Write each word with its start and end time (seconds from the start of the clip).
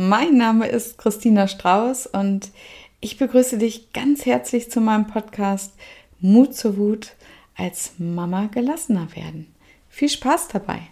mein 0.00 0.36
Name 0.36 0.68
ist 0.68 0.96
Christina 0.96 1.48
Strauß 1.48 2.06
und 2.06 2.52
ich 3.00 3.18
begrüße 3.18 3.58
dich 3.58 3.92
ganz 3.92 4.26
herzlich 4.26 4.70
zu 4.70 4.80
meinem 4.80 5.08
Podcast 5.08 5.72
Mut 6.20 6.54
zur 6.54 6.76
Wut 6.76 7.16
als 7.56 7.94
Mama 7.98 8.46
gelassener 8.46 9.08
werden. 9.16 9.52
Viel 9.88 10.08
Spaß 10.08 10.48
dabei! 10.52 10.82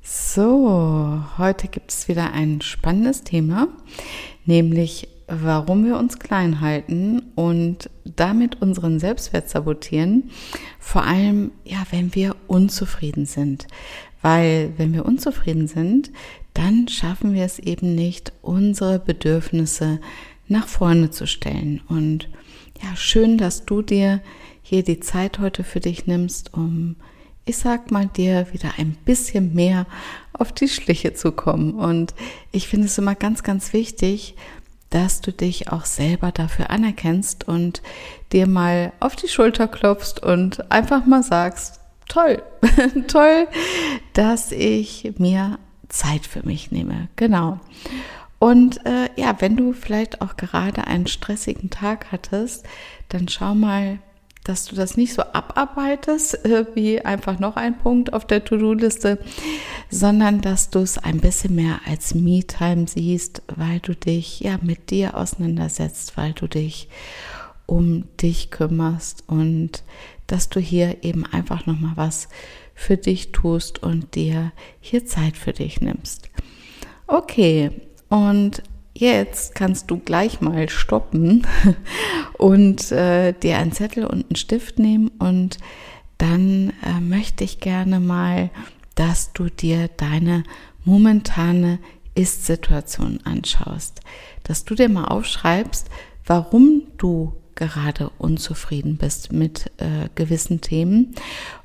So, 0.00 1.24
heute 1.36 1.68
gibt 1.68 1.90
es 1.90 2.08
wieder 2.08 2.32
ein 2.32 2.62
spannendes 2.62 3.22
Thema, 3.22 3.68
nämlich 4.46 5.08
warum 5.40 5.84
wir 5.84 5.96
uns 5.96 6.18
klein 6.18 6.60
halten 6.60 7.22
und 7.34 7.88
damit 8.04 8.60
unseren 8.60 8.98
Selbstwert 8.98 9.48
sabotieren, 9.48 10.30
vor 10.78 11.04
allem 11.04 11.52
ja, 11.64 11.78
wenn 11.90 12.14
wir 12.14 12.36
unzufrieden 12.48 13.26
sind. 13.26 13.66
Weil 14.20 14.72
wenn 14.76 14.92
wir 14.92 15.04
unzufrieden 15.04 15.66
sind, 15.66 16.10
dann 16.54 16.86
schaffen 16.88 17.34
wir 17.34 17.44
es 17.44 17.58
eben 17.58 17.94
nicht, 17.94 18.32
unsere 18.42 18.98
Bedürfnisse 18.98 20.00
nach 20.48 20.68
vorne 20.68 21.10
zu 21.10 21.26
stellen. 21.26 21.80
Und 21.88 22.28
ja, 22.82 22.94
schön, 22.94 23.38
dass 23.38 23.64
du 23.64 23.82
dir 23.82 24.20
hier 24.62 24.82
die 24.82 25.00
Zeit 25.00 25.38
heute 25.38 25.64
für 25.64 25.80
dich 25.80 26.06
nimmst, 26.06 26.54
um, 26.54 26.96
ich 27.44 27.56
sag 27.56 27.90
mal, 27.90 28.06
dir 28.06 28.46
wieder 28.52 28.74
ein 28.78 28.96
bisschen 29.04 29.54
mehr 29.54 29.86
auf 30.32 30.52
die 30.52 30.68
Schliche 30.68 31.14
zu 31.14 31.32
kommen. 31.32 31.74
Und 31.74 32.14
ich 32.52 32.68
finde 32.68 32.86
es 32.86 32.98
immer 32.98 33.14
ganz, 33.14 33.42
ganz 33.42 33.72
wichtig, 33.72 34.36
dass 34.92 35.20
du 35.20 35.32
dich 35.32 35.72
auch 35.72 35.84
selber 35.84 36.32
dafür 36.32 36.70
anerkennst 36.70 37.48
und 37.48 37.82
dir 38.32 38.46
mal 38.46 38.92
auf 39.00 39.16
die 39.16 39.28
Schulter 39.28 39.66
klopfst 39.66 40.22
und 40.22 40.70
einfach 40.70 41.06
mal 41.06 41.22
sagst, 41.22 41.80
toll, 42.08 42.42
toll, 43.08 43.48
dass 44.12 44.52
ich 44.52 45.12
mir 45.18 45.58
Zeit 45.88 46.26
für 46.26 46.46
mich 46.46 46.70
nehme. 46.70 47.08
Genau. 47.16 47.58
Und 48.38 48.84
äh, 48.86 49.08
ja, 49.16 49.36
wenn 49.38 49.56
du 49.56 49.72
vielleicht 49.72 50.20
auch 50.20 50.36
gerade 50.36 50.86
einen 50.86 51.06
stressigen 51.06 51.70
Tag 51.70 52.12
hattest, 52.12 52.66
dann 53.08 53.28
schau 53.28 53.54
mal, 53.54 53.98
dass 54.44 54.64
du 54.64 54.74
das 54.74 54.96
nicht 54.96 55.14
so 55.14 55.22
abarbeitest 55.22 56.44
äh, 56.44 56.66
wie 56.74 57.00
einfach 57.00 57.38
noch 57.38 57.56
ein 57.56 57.78
Punkt 57.78 58.12
auf 58.12 58.26
der 58.26 58.44
To-Do-Liste, 58.44 59.18
sondern 59.90 60.40
dass 60.40 60.70
du 60.70 60.80
es 60.80 60.98
ein 60.98 61.20
bisschen 61.20 61.54
mehr 61.54 61.80
als 61.86 62.14
Me-Time 62.14 62.86
siehst, 62.88 63.42
weil 63.54 63.80
du 63.80 63.94
dich 63.94 64.40
ja 64.40 64.58
mit 64.60 64.90
dir 64.90 65.16
auseinandersetzt, 65.16 66.16
weil 66.16 66.32
du 66.32 66.48
dich 66.48 66.88
um 67.66 68.04
dich 68.20 68.50
kümmerst 68.50 69.24
und 69.28 69.84
dass 70.26 70.48
du 70.48 70.60
hier 70.60 71.04
eben 71.04 71.24
einfach 71.26 71.66
noch 71.66 71.78
mal 71.78 71.92
was 71.96 72.28
für 72.74 72.96
dich 72.96 73.32
tust 73.32 73.82
und 73.82 74.14
dir 74.14 74.52
hier 74.80 75.06
Zeit 75.06 75.36
für 75.36 75.52
dich 75.52 75.80
nimmst. 75.80 76.30
Okay, 77.06 77.70
und 78.08 78.62
jetzt 78.94 79.54
kannst 79.54 79.90
du 79.90 79.98
gleich 79.98 80.40
mal 80.40 80.68
stoppen 80.68 81.46
und 82.38 82.92
äh, 82.92 83.32
dir 83.32 83.58
einen 83.58 83.72
Zettel 83.72 84.04
und 84.04 84.26
einen 84.26 84.36
Stift 84.36 84.78
nehmen 84.78 85.08
und 85.18 85.58
dann 86.18 86.72
äh, 86.84 87.00
möchte 87.00 87.44
ich 87.44 87.60
gerne 87.60 88.00
mal, 88.00 88.50
dass 88.94 89.32
du 89.32 89.48
dir 89.48 89.88
deine 89.96 90.44
momentane 90.84 91.78
Ist-Situation 92.14 93.20
anschaust, 93.24 94.00
dass 94.44 94.64
du 94.64 94.74
dir 94.74 94.88
mal 94.88 95.06
aufschreibst, 95.06 95.88
warum 96.26 96.82
du 96.98 97.34
gerade 97.54 98.10
unzufrieden 98.18 98.96
bist 98.96 99.32
mit 99.32 99.70
äh, 99.78 100.08
gewissen 100.14 100.60
Themen 100.60 101.14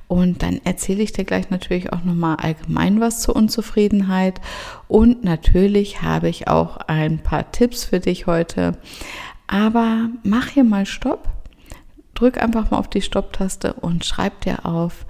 und 0.08 0.42
dann 0.42 0.62
erzähle 0.64 1.04
ich 1.04 1.12
dir 1.12 1.26
gleich 1.26 1.50
natürlich 1.50 1.92
auch 1.92 2.04
nochmal 2.04 2.38
allgemein 2.38 3.02
was 3.02 3.22
zur 3.22 3.36
Unzufriedenheit. 3.36 4.40
Und 4.88 5.24
natürlich 5.24 6.02
habe 6.02 6.30
ich 6.30 6.48
auch 6.48 6.78
ein 6.78 7.20
paar 7.20 7.52
Tipps 7.52 7.84
für 7.84 8.00
dich 8.00 8.26
heute. 8.26 8.78
Aber 9.48 10.10
mach 10.24 10.48
hier 10.48 10.64
mal 10.64 10.86
Stopp. 10.86 11.28
Drück 12.14 12.42
einfach 12.42 12.72
mal 12.72 12.78
auf 12.78 12.90
die 12.90 13.02
Stopptaste 13.02 13.74
und 13.74 14.06
schreib 14.06 14.42
dir 14.42 14.66
auf, 14.66 15.06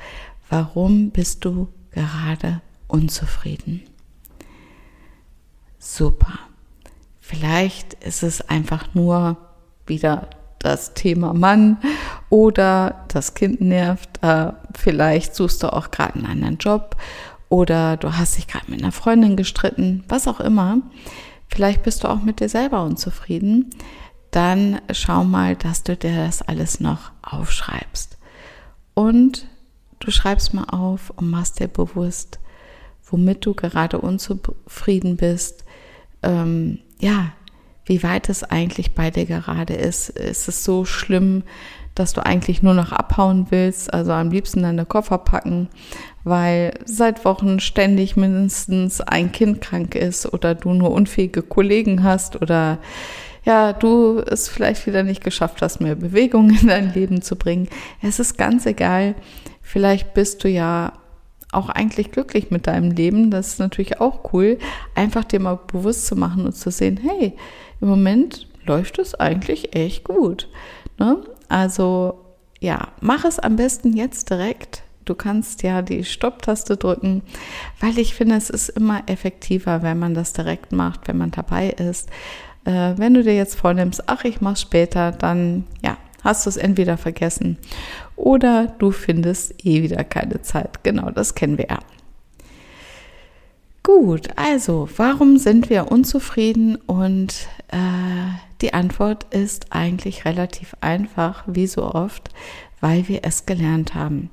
warum 0.49 1.11
bist 1.11 1.45
du 1.45 1.69
gerade 1.91 2.61
unzufrieden. 2.87 3.83
Super. 5.79 6.39
Vielleicht 7.21 7.93
ist 8.03 8.23
es 8.23 8.41
einfach 8.49 8.93
nur 8.93 9.37
wieder 9.85 10.29
das 10.59 10.93
Thema 10.93 11.33
Mann 11.33 11.77
oder 12.29 13.05
das 13.07 13.33
Kind 13.33 13.61
nervt. 13.61 14.21
Äh, 14.21 14.51
vielleicht 14.75 15.35
suchst 15.35 15.63
du 15.63 15.71
auch 15.71 15.91
gerade 15.91 16.15
einen 16.15 16.25
anderen 16.25 16.57
Job 16.57 16.95
oder 17.49 17.97
du 17.97 18.17
hast 18.17 18.37
dich 18.37 18.47
gerade 18.47 18.69
mit 18.69 18.81
einer 18.81 18.91
Freundin 18.91 19.35
gestritten, 19.35 20.03
was 20.09 20.27
auch 20.27 20.39
immer. 20.39 20.79
Vielleicht 21.47 21.83
bist 21.83 22.03
du 22.03 22.09
auch 22.09 22.21
mit 22.21 22.39
dir 22.39 22.49
selber 22.49 22.83
unzufrieden. 22.83 23.69
Dann 24.31 24.81
schau 24.91 25.23
mal, 25.23 25.55
dass 25.55 25.83
du 25.83 25.95
dir 25.95 26.25
das 26.25 26.41
alles 26.41 26.79
noch 26.79 27.11
aufschreibst. 27.21 28.17
Und 28.93 29.47
du 29.99 30.11
schreibst 30.11 30.53
mal 30.53 30.65
auf 30.65 31.11
und 31.11 31.29
machst 31.29 31.59
dir 31.59 31.69
bewusst, 31.69 32.39
womit 33.09 33.45
du 33.45 33.53
gerade 33.53 33.99
unzufrieden 33.99 35.15
bist. 35.15 35.63
Ähm, 36.23 36.79
ja, 36.99 37.31
wie 37.85 38.03
weit 38.03 38.27
es 38.27 38.43
eigentlich 38.43 38.93
bei 38.93 39.11
dir 39.11 39.25
gerade 39.25 39.73
ist. 39.73 40.09
Ist 40.09 40.49
es 40.49 40.65
so 40.65 40.83
schlimm, 40.83 41.43
dass 41.99 42.13
du 42.13 42.25
eigentlich 42.25 42.61
nur 42.61 42.73
noch 42.73 42.91
abhauen 42.91 43.47
willst, 43.49 43.93
also 43.93 44.11
am 44.11 44.31
liebsten 44.31 44.63
deine 44.63 44.85
Koffer 44.85 45.17
packen, 45.17 45.67
weil 46.23 46.73
seit 46.85 47.25
Wochen 47.25 47.59
ständig 47.59 48.15
mindestens 48.15 49.01
ein 49.01 49.31
Kind 49.31 49.61
krank 49.61 49.95
ist 49.95 50.31
oder 50.31 50.55
du 50.55 50.73
nur 50.73 50.91
unfähige 50.91 51.41
Kollegen 51.41 52.03
hast 52.03 52.41
oder 52.41 52.79
ja, 53.45 53.71
du 53.71 54.19
es 54.19 54.49
vielleicht 54.49 54.85
wieder 54.87 55.03
nicht 55.03 55.23
geschafft 55.23 55.61
hast, 55.61 55.79
mehr 55.79 55.95
Bewegung 55.95 56.49
in 56.49 56.67
dein 56.67 56.93
Leben 56.93 57.21
zu 57.21 57.37
bringen. 57.37 57.69
Es 58.01 58.19
ist 58.19 58.37
ganz 58.37 58.65
egal. 58.65 59.15
Vielleicht 59.61 60.13
bist 60.13 60.43
du 60.43 60.49
ja 60.49 60.91
auch 61.53 61.69
eigentlich 61.69 62.11
glücklich 62.11 62.51
mit 62.51 62.67
deinem 62.67 62.91
Leben. 62.91 63.31
Das 63.31 63.47
ist 63.47 63.59
natürlich 63.59 64.01
auch 64.01 64.33
cool, 64.33 64.57
einfach 64.95 65.23
dir 65.23 65.39
mal 65.39 65.59
bewusst 65.71 66.07
zu 66.07 66.17
machen 66.17 66.45
und 66.45 66.53
zu 66.53 66.71
sehen, 66.71 66.99
hey, 67.01 67.33
im 67.79 67.87
Moment 67.87 68.47
läuft 68.65 68.99
es 68.99 69.15
eigentlich 69.15 69.75
echt 69.75 70.03
gut. 70.03 70.49
Ne? 70.99 71.17
Also 71.49 72.19
ja, 72.59 72.89
mach 73.01 73.25
es 73.25 73.39
am 73.39 73.55
besten 73.55 73.95
jetzt 73.95 74.29
direkt. 74.29 74.83
Du 75.05 75.15
kannst 75.15 75.63
ja 75.63 75.81
die 75.81 76.03
Stopptaste 76.03 76.75
drücken, 76.75 77.21
weil 77.79 77.97
ich 77.97 78.13
finde, 78.13 78.35
es 78.35 78.49
ist 78.49 78.69
immer 78.69 79.03
effektiver, 79.07 79.81
wenn 79.81 79.99
man 79.99 80.13
das 80.13 80.33
direkt 80.33 80.73
macht, 80.73 81.07
wenn 81.07 81.17
man 81.17 81.31
dabei 81.31 81.69
ist. 81.69 82.09
Äh, 82.65 82.93
wenn 82.97 83.13
du 83.13 83.23
dir 83.23 83.35
jetzt 83.35 83.55
vornimmst, 83.55 84.03
ach, 84.07 84.25
ich 84.25 84.41
mach's 84.41 84.61
später, 84.61 85.13
dann 85.13 85.65
ja, 85.81 85.97
hast 86.23 86.45
du 86.45 86.49
es 86.49 86.57
entweder 86.57 86.97
vergessen 86.97 87.57
oder 88.17 88.75
du 88.79 88.91
findest 88.91 89.65
eh 89.65 89.81
wieder 89.81 90.03
keine 90.03 90.41
Zeit. 90.41 90.83
Genau, 90.83 91.09
das 91.11 91.35
kennen 91.35 91.57
wir 91.57 91.67
ja. 91.69 91.79
Gut, 93.83 94.27
also 94.35 94.89
warum 94.97 95.37
sind 95.37 95.69
wir 95.69 95.89
unzufrieden? 95.89 96.75
Und 96.75 97.47
äh, 97.69 97.77
die 98.61 98.73
Antwort 98.73 99.25
ist 99.33 99.71
eigentlich 99.71 100.25
relativ 100.25 100.75
einfach, 100.81 101.43
wie 101.47 101.67
so 101.67 101.83
oft, 101.83 102.29
weil 102.79 103.07
wir 103.07 103.21
es 103.23 103.45
gelernt 103.45 103.95
haben. 103.95 104.29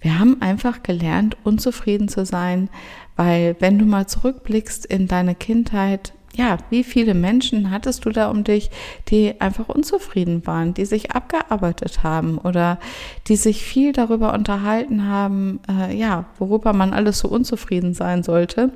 Wir 0.00 0.18
haben 0.18 0.40
einfach 0.40 0.82
gelernt, 0.82 1.36
unzufrieden 1.44 2.08
zu 2.08 2.24
sein, 2.24 2.70
weil 3.16 3.56
wenn 3.58 3.78
du 3.78 3.84
mal 3.84 4.06
zurückblickst 4.06 4.86
in 4.86 5.08
deine 5.08 5.34
Kindheit, 5.34 6.12
ja, 6.34 6.58
wie 6.70 6.84
viele 6.84 7.14
Menschen 7.14 7.70
hattest 7.70 8.04
du 8.04 8.10
da 8.10 8.30
um 8.30 8.44
dich, 8.44 8.70
die 9.08 9.40
einfach 9.40 9.68
unzufrieden 9.68 10.46
waren, 10.46 10.72
die 10.72 10.84
sich 10.84 11.10
abgearbeitet 11.10 12.04
haben 12.04 12.38
oder 12.38 12.78
die 13.26 13.34
sich 13.34 13.64
viel 13.64 13.92
darüber 13.92 14.32
unterhalten 14.34 15.08
haben, 15.08 15.58
äh, 15.68 15.96
ja, 15.96 16.26
worüber 16.38 16.72
man 16.72 16.92
alles 16.92 17.18
so 17.18 17.28
unzufrieden 17.28 17.92
sein 17.92 18.22
sollte. 18.22 18.72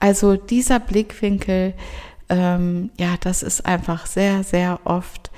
Also 0.00 0.34
dieser 0.34 0.80
Blickwinkel, 0.80 1.74
ähm, 2.28 2.90
ja, 2.98 3.14
das 3.20 3.42
ist 3.42 3.64
einfach 3.66 4.06
sehr, 4.06 4.42
sehr 4.42 4.80
oft 4.84 5.30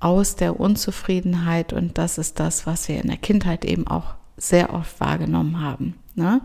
aus 0.00 0.36
der 0.36 0.60
Unzufriedenheit 0.60 1.72
und 1.72 1.96
das 1.98 2.18
ist 2.18 2.38
das, 2.38 2.66
was 2.66 2.88
wir 2.88 3.00
in 3.00 3.08
der 3.08 3.16
Kindheit 3.16 3.64
eben 3.64 3.86
auch 3.86 4.14
sehr 4.36 4.74
oft 4.74 5.00
wahrgenommen 5.00 5.60
haben. 5.62 5.94
Ne? 6.16 6.40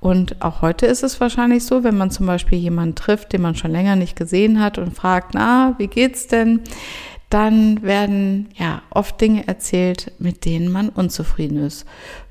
Und 0.00 0.40
auch 0.42 0.62
heute 0.62 0.86
ist 0.86 1.02
es 1.02 1.20
wahrscheinlich 1.20 1.64
so, 1.64 1.82
wenn 1.82 1.96
man 1.96 2.10
zum 2.10 2.26
Beispiel 2.26 2.58
jemanden 2.58 2.94
trifft, 2.94 3.32
den 3.32 3.42
man 3.42 3.56
schon 3.56 3.72
länger 3.72 3.96
nicht 3.96 4.16
gesehen 4.16 4.60
hat 4.60 4.78
und 4.78 4.94
fragt, 4.94 5.34
na, 5.34 5.74
wie 5.78 5.88
geht's 5.88 6.26
denn? 6.26 6.60
Dann 7.28 7.82
werden 7.82 8.48
ja 8.54 8.82
oft 8.90 9.20
Dinge 9.20 9.46
erzählt, 9.46 10.12
mit 10.18 10.44
denen 10.44 10.70
man 10.70 10.88
unzufrieden 10.88 11.58
ist. 11.64 11.86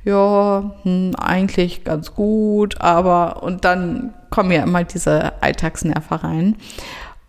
Ja, 0.09 0.71
hm, 0.81 1.11
eigentlich 1.19 1.83
ganz 1.83 2.15
gut, 2.15 2.81
aber 2.81 3.43
und 3.43 3.63
dann 3.63 4.15
kommen 4.31 4.51
ja 4.51 4.63
immer 4.63 4.83
diese 4.83 5.39
Alltagsnervereien. 5.43 6.57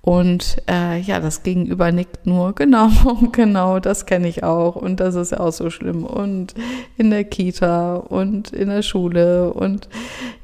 Und 0.01 0.63
äh, 0.67 0.99
ja, 0.99 1.21
das 1.21 1.43
Gegenüber 1.43 1.93
nickt 1.93 2.27
nur, 2.27 2.55
genau, 2.55 2.89
genau, 3.33 3.81
das 3.81 4.07
kenne 4.07 4.29
ich 4.29 4.45
auch. 4.45 4.77
Und 4.77 4.99
das 4.99 5.15
ist 5.15 5.39
auch 5.39 5.53
so 5.53 5.69
schlimm. 5.69 6.05
Und 6.05 6.55
in 6.97 7.11
der 7.11 7.25
Kita 7.25 7.97
und 7.97 8.51
in 8.53 8.71
der 8.71 8.81
Schule 8.83 9.53
und 9.53 9.91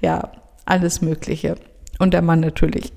ja, 0.03 0.31
alles 0.67 1.01
Mögliche. 1.01 1.55
Und 1.99 2.13
der 2.13 2.21
Mann 2.21 2.41
natürlich. 2.41 2.93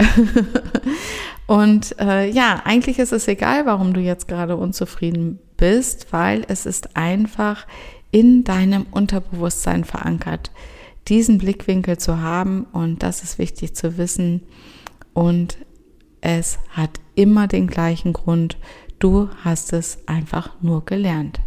und 1.47 1.97
äh, 1.97 2.30
ja, 2.30 2.62
eigentlich 2.65 3.00
ist 3.00 3.13
es 3.13 3.30
egal, 3.30 3.65
warum 3.65 3.94
du 3.94 4.01
jetzt 4.01 4.27
gerade 4.27 4.57
unzufrieden 4.57 5.39
bist, 5.56 6.12
weil 6.12 6.44
es 6.50 6.65
ist 6.65 6.97
einfach 6.97 7.65
in 8.12 8.44
deinem 8.44 8.86
Unterbewusstsein 8.92 9.84
verankert, 9.84 10.52
diesen 11.08 11.38
Blickwinkel 11.38 11.98
zu 11.98 12.20
haben. 12.20 12.66
Und 12.72 13.04
das 13.04 13.24
ist 13.24 13.38
wichtig 13.40 13.76
zu 13.76 13.98
wissen. 13.98 14.42
Und 15.14 15.58
es 16.22 16.60
hat 16.70 17.00
immer 17.16 17.48
den 17.48 17.68
gleichen 17.68 18.14
Grund. 18.14 18.58
Du 19.00 19.30
hast 19.44 19.74
es 19.74 20.00
einfach 20.08 20.62
nur 20.62 20.86
gelernt. 20.86 21.40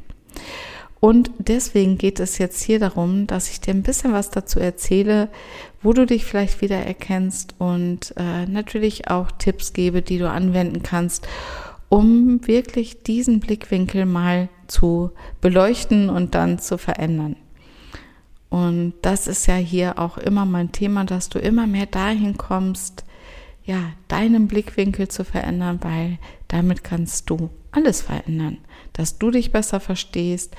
Und 1.01 1.33
deswegen 1.39 1.99
geht 1.99 2.21
es 2.21 2.39
jetzt 2.39 2.63
hier 2.63 2.79
darum, 2.79 3.27
dass 3.27 3.51
ich 3.51 3.61
dir 3.61 3.75
ein 3.75 3.83
bisschen 3.83 4.13
was 4.13 4.31
dazu 4.31 4.61
erzähle, 4.61 5.31
wo 5.83 5.93
du 5.93 6.07
dich 6.07 6.25
vielleicht 6.25 6.61
wieder 6.61 6.77
erkennst 6.77 7.57
und 7.59 8.15
äh, 8.17 8.47
natürlich 8.47 9.11
auch 9.11 9.33
Tipps 9.33 9.73
gebe, 9.73 10.01
die 10.01 10.19
du 10.19 10.31
anwenden 10.31 10.85
kannst, 10.85 11.27
um 11.93 12.47
wirklich 12.47 13.03
diesen 13.03 13.39
Blickwinkel 13.39 14.07
mal 14.07 14.49
zu 14.67 15.11
beleuchten 15.43 16.09
und 16.09 16.35
dann 16.35 16.59
zu 16.59 16.79
verändern. 16.79 17.37
Und 18.49 18.95
das 19.03 19.27
ist 19.27 19.45
ja 19.45 19.57
hier 19.57 19.99
auch 19.99 20.17
immer 20.17 20.47
mein 20.47 20.73
Thema, 20.73 21.05
dass 21.05 21.29
du 21.29 21.39
immer 21.39 21.67
mehr 21.67 21.85
dahin 21.85 22.39
kommst, 22.39 23.05
ja, 23.67 23.93
deinen 24.09 24.49
Blickwinkel 24.49 25.09
zu 25.09 25.23
verändern, 25.23 25.81
weil 25.83 26.19
damit 26.49 26.83
kannst 26.83 27.29
du 27.29 27.51
alles 27.73 28.01
verändern, 28.01 28.57
dass 28.95 29.19
du 29.19 29.31
dich 29.31 29.53
besser 29.53 29.79
verstehst, 29.79 30.57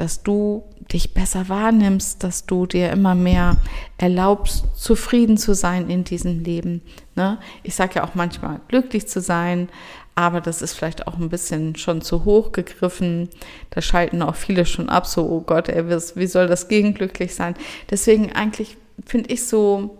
dass 0.00 0.22
du 0.22 0.64
dich 0.90 1.12
besser 1.12 1.48
wahrnimmst, 1.48 2.24
dass 2.24 2.46
du 2.46 2.66
dir 2.66 2.90
immer 2.90 3.14
mehr 3.14 3.58
erlaubst, 3.98 4.64
zufrieden 4.74 5.36
zu 5.36 5.54
sein 5.54 5.90
in 5.90 6.04
diesem 6.04 6.42
Leben. 6.42 6.80
Ne? 7.14 7.38
Ich 7.62 7.74
sage 7.74 7.96
ja 7.96 8.04
auch 8.04 8.14
manchmal, 8.14 8.60
glücklich 8.68 9.06
zu 9.06 9.20
sein, 9.20 9.68
aber 10.14 10.40
das 10.40 10.62
ist 10.62 10.72
vielleicht 10.72 11.06
auch 11.06 11.18
ein 11.18 11.28
bisschen 11.28 11.76
schon 11.76 12.00
zu 12.00 12.24
hoch 12.24 12.52
gegriffen. 12.52 13.28
Da 13.68 13.82
schalten 13.82 14.22
auch 14.22 14.34
viele 14.34 14.64
schon 14.64 14.88
ab, 14.88 15.06
so, 15.06 15.28
oh 15.28 15.42
Gott, 15.42 15.68
ey, 15.68 15.84
wie 15.86 16.26
soll 16.26 16.46
das 16.46 16.68
gegen 16.68 16.94
glücklich 16.94 17.34
sein? 17.34 17.54
Deswegen 17.90 18.32
eigentlich 18.32 18.76
finde 19.06 19.30
ich 19.30 19.46
so 19.46 19.98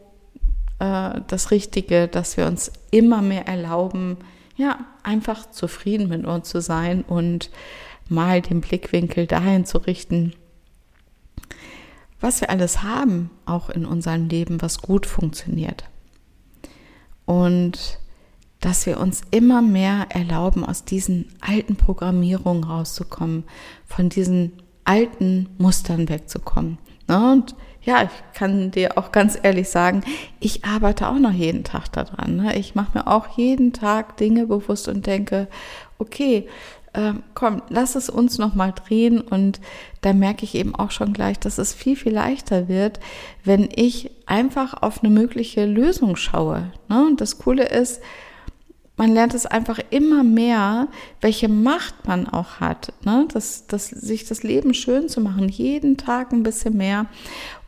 äh, 0.78 1.20
das 1.28 1.50
Richtige, 1.50 2.08
dass 2.08 2.36
wir 2.38 2.46
uns 2.46 2.72
immer 2.90 3.22
mehr 3.22 3.46
erlauben, 3.46 4.16
ja, 4.56 4.78
einfach 5.02 5.50
zufrieden 5.50 6.08
mit 6.08 6.26
uns 6.26 6.48
zu 6.48 6.60
sein 6.60 7.02
und 7.06 7.50
mal 8.10 8.42
den 8.42 8.60
Blickwinkel 8.60 9.26
dahin 9.26 9.64
zu 9.64 9.78
richten, 9.78 10.34
was 12.20 12.40
wir 12.40 12.50
alles 12.50 12.82
haben, 12.82 13.30
auch 13.46 13.70
in 13.70 13.86
unserem 13.86 14.28
Leben, 14.28 14.60
was 14.60 14.82
gut 14.82 15.06
funktioniert. 15.06 15.84
Und 17.24 17.98
dass 18.60 18.84
wir 18.84 19.00
uns 19.00 19.22
immer 19.30 19.62
mehr 19.62 20.06
erlauben, 20.10 20.64
aus 20.64 20.84
diesen 20.84 21.32
alten 21.40 21.76
Programmierungen 21.76 22.64
rauszukommen, 22.64 23.44
von 23.86 24.10
diesen 24.10 24.52
alten 24.84 25.48
Mustern 25.56 26.08
wegzukommen. 26.08 26.78
Und 27.06 27.54
ja, 27.82 28.02
ich 28.02 28.38
kann 28.38 28.70
dir 28.70 28.98
auch 28.98 29.10
ganz 29.10 29.38
ehrlich 29.42 29.70
sagen, 29.70 30.02
ich 30.38 30.64
arbeite 30.64 31.08
auch 31.08 31.18
noch 31.18 31.32
jeden 31.32 31.64
Tag 31.64 31.90
daran. 31.92 32.36
Ne? 32.36 32.58
Ich 32.58 32.74
mache 32.74 32.98
mir 32.98 33.06
auch 33.06 33.38
jeden 33.38 33.72
Tag 33.72 34.18
Dinge 34.18 34.46
bewusst 34.46 34.86
und 34.88 35.06
denke, 35.06 35.48
okay, 35.98 36.46
ähm, 36.92 37.22
komm, 37.34 37.62
lass 37.68 37.94
es 37.94 38.10
uns 38.10 38.38
noch 38.38 38.54
mal 38.54 38.72
drehen 38.72 39.20
und 39.20 39.60
da 40.00 40.12
merke 40.12 40.44
ich 40.44 40.54
eben 40.54 40.74
auch 40.74 40.90
schon 40.90 41.12
gleich, 41.12 41.38
dass 41.38 41.58
es 41.58 41.72
viel, 41.72 41.94
viel 41.94 42.12
leichter 42.12 42.68
wird, 42.68 42.98
wenn 43.44 43.68
ich 43.74 44.10
einfach 44.26 44.82
auf 44.82 45.02
eine 45.02 45.12
mögliche 45.12 45.66
Lösung 45.66 46.16
schaue. 46.16 46.72
Ne? 46.88 47.06
Und 47.06 47.20
das 47.20 47.38
Coole 47.38 47.64
ist, 47.64 48.00
man 48.96 49.14
lernt 49.14 49.34
es 49.34 49.46
einfach 49.46 49.78
immer 49.90 50.24
mehr, 50.24 50.88
welche 51.20 51.48
Macht 51.48 52.06
man 52.06 52.26
auch 52.28 52.60
hat, 52.60 52.92
ne? 53.04 53.26
das, 53.32 53.66
das, 53.66 53.88
sich 53.88 54.26
das 54.26 54.42
Leben 54.42 54.74
schön 54.74 55.08
zu 55.08 55.20
machen, 55.20 55.48
jeden 55.48 55.96
Tag 55.96 56.32
ein 56.32 56.42
bisschen 56.42 56.76
mehr. 56.76 57.06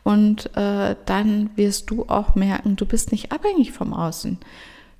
Und 0.03 0.55
äh, 0.57 0.95
dann 1.05 1.49
wirst 1.55 1.89
du 1.89 2.05
auch 2.07 2.35
merken, 2.35 2.75
du 2.75 2.85
bist 2.85 3.11
nicht 3.11 3.31
abhängig 3.31 3.71
vom 3.71 3.93
Außen. 3.93 4.37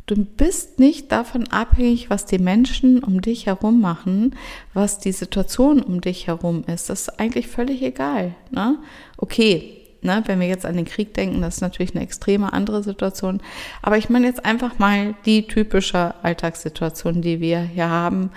Du 0.05 0.15
bist 0.25 0.79
nicht 0.79 1.13
davon 1.13 1.47
abhängig, 1.47 2.09
was 2.09 2.25
die 2.25 2.39
Menschen 2.39 3.03
um 3.03 3.21
dich 3.21 3.45
herum 3.45 3.79
machen, 3.79 4.35
was 4.73 4.99
die 4.99 5.13
Situation 5.13 5.81
um 5.81 6.01
dich 6.01 6.27
herum 6.27 6.65
ist. 6.67 6.89
Das 6.89 7.03
ist 7.03 7.19
eigentlich 7.19 7.47
völlig 7.47 7.81
egal. 7.81 8.35
Ne? 8.51 8.77
Okay, 9.15 9.81
ne, 10.01 10.21
wenn 10.25 10.41
wir 10.41 10.47
jetzt 10.47 10.65
an 10.65 10.75
den 10.75 10.85
Krieg 10.85 11.13
denken, 11.13 11.41
das 11.41 11.55
ist 11.55 11.61
natürlich 11.61 11.95
eine 11.95 12.03
extreme 12.03 12.51
andere 12.51 12.83
Situation. 12.83 13.41
Aber 13.81 13.97
ich 13.97 14.09
meine 14.09 14.27
jetzt 14.27 14.43
einfach 14.43 14.77
mal 14.77 15.15
die 15.25 15.47
typische 15.47 16.13
Alltagssituation, 16.21 17.21
die 17.21 17.39
wir 17.39 17.61
hier 17.61 17.89
haben 17.89 18.31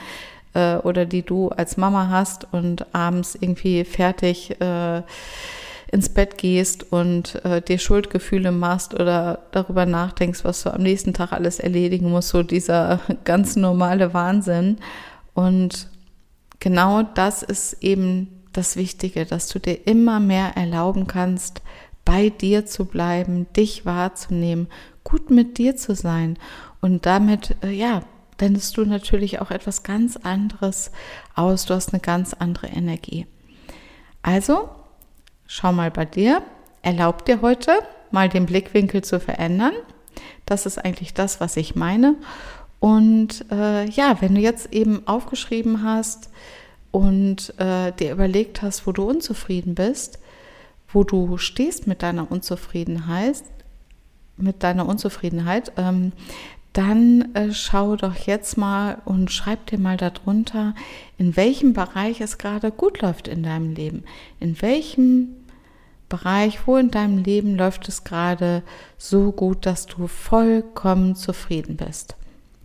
äh, 0.54 0.76
oder 0.76 1.04
die 1.04 1.22
du 1.22 1.48
als 1.48 1.76
Mama 1.76 2.08
hast 2.08 2.46
und 2.52 2.94
abends 2.94 3.36
irgendwie 3.40 3.84
fertig. 3.84 4.60
Äh, 4.60 5.02
ins 5.90 6.08
Bett 6.08 6.38
gehst 6.38 6.92
und 6.92 7.36
äh, 7.44 7.62
dir 7.62 7.78
Schuldgefühle 7.78 8.52
machst 8.52 8.94
oder 8.94 9.40
darüber 9.52 9.86
nachdenkst, 9.86 10.44
was 10.44 10.62
du 10.62 10.72
am 10.72 10.82
nächsten 10.82 11.14
Tag 11.14 11.32
alles 11.32 11.60
erledigen 11.60 12.10
musst, 12.10 12.30
so 12.30 12.42
dieser 12.42 13.00
ganz 13.24 13.56
normale 13.56 14.12
Wahnsinn. 14.12 14.78
Und 15.34 15.88
genau 16.58 17.02
das 17.02 17.42
ist 17.42 17.82
eben 17.82 18.44
das 18.52 18.76
Wichtige, 18.76 19.26
dass 19.26 19.48
du 19.48 19.58
dir 19.58 19.86
immer 19.86 20.18
mehr 20.18 20.56
erlauben 20.56 21.06
kannst, 21.06 21.62
bei 22.04 22.30
dir 22.30 22.66
zu 22.66 22.86
bleiben, 22.86 23.46
dich 23.54 23.84
wahrzunehmen, 23.84 24.68
gut 25.04 25.30
mit 25.30 25.58
dir 25.58 25.76
zu 25.76 25.94
sein 25.94 26.38
und 26.80 27.06
damit, 27.06 27.56
äh, 27.62 27.70
ja, 27.70 28.02
wendest 28.38 28.76
du 28.76 28.84
natürlich 28.84 29.40
auch 29.40 29.50
etwas 29.50 29.82
ganz 29.82 30.16
anderes 30.16 30.90
aus, 31.34 31.66
du 31.66 31.74
hast 31.74 31.92
eine 31.92 32.00
ganz 32.00 32.34
andere 32.34 32.68
Energie. 32.68 33.26
Also 34.22 34.68
Schau 35.46 35.72
mal 35.72 35.90
bei 35.90 36.04
dir. 36.04 36.42
Erlaub 36.82 37.24
dir 37.24 37.40
heute 37.40 37.72
mal 38.10 38.28
den 38.28 38.46
Blickwinkel 38.46 39.02
zu 39.02 39.20
verändern. 39.20 39.72
Das 40.44 40.66
ist 40.66 40.78
eigentlich 40.78 41.14
das, 41.14 41.40
was 41.40 41.56
ich 41.56 41.74
meine. 41.74 42.16
Und 42.80 43.44
äh, 43.50 43.88
ja, 43.88 44.20
wenn 44.20 44.34
du 44.34 44.40
jetzt 44.40 44.72
eben 44.72 45.06
aufgeschrieben 45.06 45.82
hast 45.82 46.30
und 46.90 47.54
äh, 47.58 47.92
dir 47.92 48.12
überlegt 48.12 48.62
hast, 48.62 48.86
wo 48.86 48.92
du 48.92 49.04
unzufrieden 49.04 49.74
bist, 49.74 50.18
wo 50.88 51.04
du 51.04 51.36
stehst 51.36 51.86
mit 51.86 52.02
deiner 52.02 52.30
Unzufriedenheit, 52.30 53.42
mit 54.36 54.62
deiner 54.62 54.86
Unzufriedenheit, 54.86 55.72
ähm, 55.76 56.12
dann 56.76 57.34
äh, 57.34 57.52
schau 57.52 57.96
doch 57.96 58.14
jetzt 58.14 58.58
mal 58.58 58.98
und 59.06 59.32
schreib 59.32 59.66
dir 59.66 59.78
mal 59.78 59.96
darunter, 59.96 60.74
in 61.16 61.34
welchem 61.34 61.72
Bereich 61.72 62.20
es 62.20 62.36
gerade 62.36 62.70
gut 62.70 63.00
läuft 63.00 63.28
in 63.28 63.42
deinem 63.42 63.72
Leben. 63.72 64.04
In 64.40 64.60
welchem 64.60 65.28
Bereich, 66.10 66.66
wo 66.66 66.76
in 66.76 66.90
deinem 66.90 67.18
Leben 67.18 67.56
läuft 67.56 67.88
es 67.88 68.04
gerade 68.04 68.62
so 68.98 69.32
gut, 69.32 69.64
dass 69.64 69.86
du 69.86 70.06
vollkommen 70.06 71.16
zufrieden 71.16 71.76
bist. 71.76 72.14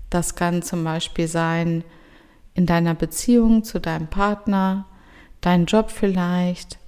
Das 0.10 0.36
kann 0.36 0.62
zum 0.62 0.84
Beispiel 0.84 1.30
sein 1.30 1.86
in 2.54 2.66
deiner 2.66 2.96
Beziehung 2.96 3.64
zu 3.64 3.80
deinem 3.80 4.08
Partner, 4.08 4.86
dein 5.40 5.66
Job 5.68 5.90
vielleicht, 5.90 6.80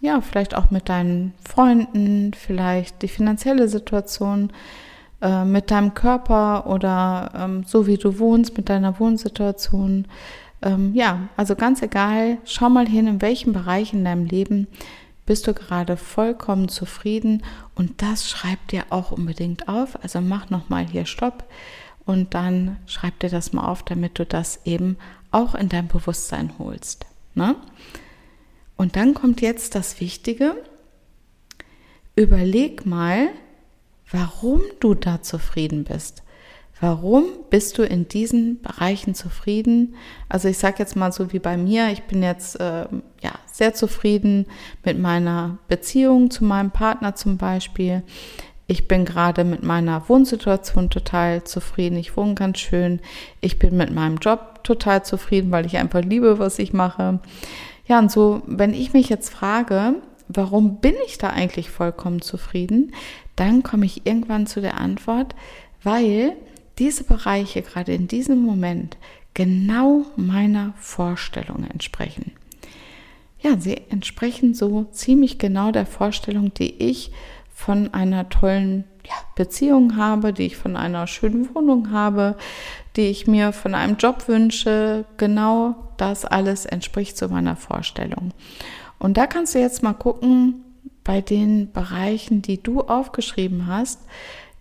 ja, 0.00 0.22
vielleicht 0.22 0.54
auch 0.54 0.70
mit 0.70 0.88
deinen 0.88 1.34
Freunden, 1.46 2.32
vielleicht 2.32 3.02
die 3.02 3.08
finanzielle 3.08 3.68
Situation, 3.68 4.52
äh, 5.20 5.44
mit 5.44 5.70
deinem 5.70 5.94
Körper 5.94 6.66
oder 6.66 7.32
ähm, 7.34 7.64
so 7.64 7.86
wie 7.86 7.96
du 7.96 8.18
wohnst, 8.18 8.56
mit 8.56 8.68
deiner 8.68 8.98
Wohnsituation. 9.00 10.06
Ähm, 10.62 10.94
ja, 10.94 11.28
also 11.36 11.56
ganz 11.56 11.82
egal, 11.82 12.38
schau 12.44 12.68
mal 12.68 12.86
hin, 12.86 13.06
in 13.06 13.22
welchem 13.22 13.52
Bereich 13.52 13.92
in 13.92 14.04
deinem 14.04 14.26
Leben 14.26 14.66
bist 15.26 15.46
du 15.46 15.54
gerade 15.54 15.96
vollkommen 15.96 16.68
zufrieden 16.68 17.42
und 17.74 18.00
das 18.00 18.28
schreib 18.28 18.68
dir 18.68 18.84
auch 18.90 19.10
unbedingt 19.10 19.68
auf. 19.68 20.02
Also 20.02 20.20
mach 20.20 20.50
nochmal 20.50 20.86
hier 20.86 21.04
Stopp 21.04 21.44
und 22.04 22.34
dann 22.34 22.76
schreib 22.86 23.18
dir 23.18 23.28
das 23.28 23.52
mal 23.52 23.66
auf, 23.66 23.82
damit 23.82 24.18
du 24.18 24.24
das 24.24 24.60
eben 24.64 24.96
auch 25.32 25.54
in 25.54 25.68
dein 25.68 25.88
Bewusstsein 25.88 26.52
holst. 26.58 27.06
Ne? 27.34 27.56
Und 28.76 28.96
dann 28.96 29.14
kommt 29.14 29.40
jetzt 29.40 29.74
das 29.74 30.00
Wichtige. 30.00 30.54
Überleg 32.14 32.86
mal, 32.86 33.28
warum 34.10 34.60
du 34.80 34.94
da 34.94 35.22
zufrieden 35.22 35.84
bist. 35.84 36.22
Warum 36.80 37.24
bist 37.48 37.78
du 37.78 37.84
in 37.84 38.06
diesen 38.06 38.60
Bereichen 38.60 39.14
zufrieden? 39.14 39.94
Also 40.28 40.48
ich 40.48 40.58
sage 40.58 40.76
jetzt 40.78 40.94
mal 40.94 41.10
so 41.10 41.32
wie 41.32 41.38
bei 41.38 41.56
mir, 41.56 41.90
ich 41.90 42.02
bin 42.02 42.22
jetzt 42.22 42.60
äh, 42.60 42.86
ja 43.22 43.32
sehr 43.46 43.72
zufrieden 43.72 44.44
mit 44.84 44.98
meiner 44.98 45.56
Beziehung 45.68 46.30
zu 46.30 46.44
meinem 46.44 46.70
Partner 46.70 47.14
zum 47.14 47.38
Beispiel. 47.38 48.02
ich 48.66 48.88
bin 48.88 49.04
gerade 49.04 49.44
mit 49.44 49.62
meiner 49.62 50.08
Wohnsituation 50.08 50.90
total 50.90 51.44
zufrieden, 51.44 51.96
ich 51.96 52.16
wohne 52.16 52.34
ganz 52.34 52.58
schön, 52.58 53.00
ich 53.40 53.58
bin 53.58 53.76
mit 53.76 53.94
meinem 53.94 54.16
Job 54.16 54.64
total 54.64 55.04
zufrieden, 55.04 55.52
weil 55.52 55.66
ich 55.66 55.76
einfach 55.76 56.02
liebe, 56.02 56.38
was 56.38 56.58
ich 56.58 56.72
mache. 56.72 57.20
Ja, 57.86 58.00
und 58.00 58.10
so, 58.10 58.42
wenn 58.46 58.74
ich 58.74 58.92
mich 58.92 59.08
jetzt 59.08 59.30
frage, 59.30 59.94
warum 60.28 60.80
bin 60.80 60.94
ich 61.06 61.18
da 61.18 61.30
eigentlich 61.30 61.70
vollkommen 61.70 62.20
zufrieden, 62.20 62.92
dann 63.36 63.62
komme 63.62 63.86
ich 63.86 64.06
irgendwann 64.06 64.46
zu 64.46 64.60
der 64.60 64.78
Antwort, 64.78 65.34
weil 65.82 66.32
diese 66.78 67.04
Bereiche 67.04 67.62
gerade 67.62 67.94
in 67.94 68.08
diesem 68.08 68.42
Moment 68.42 68.96
genau 69.34 70.06
meiner 70.16 70.74
Vorstellung 70.78 71.64
entsprechen. 71.64 72.32
Ja, 73.40 73.58
sie 73.58 73.76
entsprechen 73.90 74.54
so 74.54 74.84
ziemlich 74.84 75.38
genau 75.38 75.70
der 75.70 75.86
Vorstellung, 75.86 76.52
die 76.54 76.82
ich 76.82 77.12
von 77.54 77.94
einer 77.94 78.28
tollen 78.28 78.84
ja, 79.04 79.14
Beziehung 79.34 79.96
habe, 79.96 80.32
die 80.32 80.44
ich 80.44 80.56
von 80.56 80.76
einer 80.76 81.06
schönen 81.06 81.54
Wohnung 81.54 81.90
habe, 81.90 82.36
die 82.96 83.08
ich 83.08 83.26
mir 83.26 83.52
von 83.52 83.74
einem 83.74 83.96
Job 83.96 84.26
wünsche. 84.28 85.04
Genau 85.16 85.74
das 85.96 86.24
alles 86.24 86.66
entspricht 86.66 87.16
zu 87.16 87.28
meiner 87.28 87.56
Vorstellung. 87.56 88.32
Und 88.98 89.16
da 89.16 89.26
kannst 89.26 89.54
du 89.54 89.58
jetzt 89.58 89.82
mal 89.82 89.92
gucken, 89.92 90.65
bei 91.06 91.20
den 91.20 91.70
Bereichen, 91.70 92.42
die 92.42 92.60
du 92.60 92.80
aufgeschrieben 92.80 93.68
hast, 93.68 94.00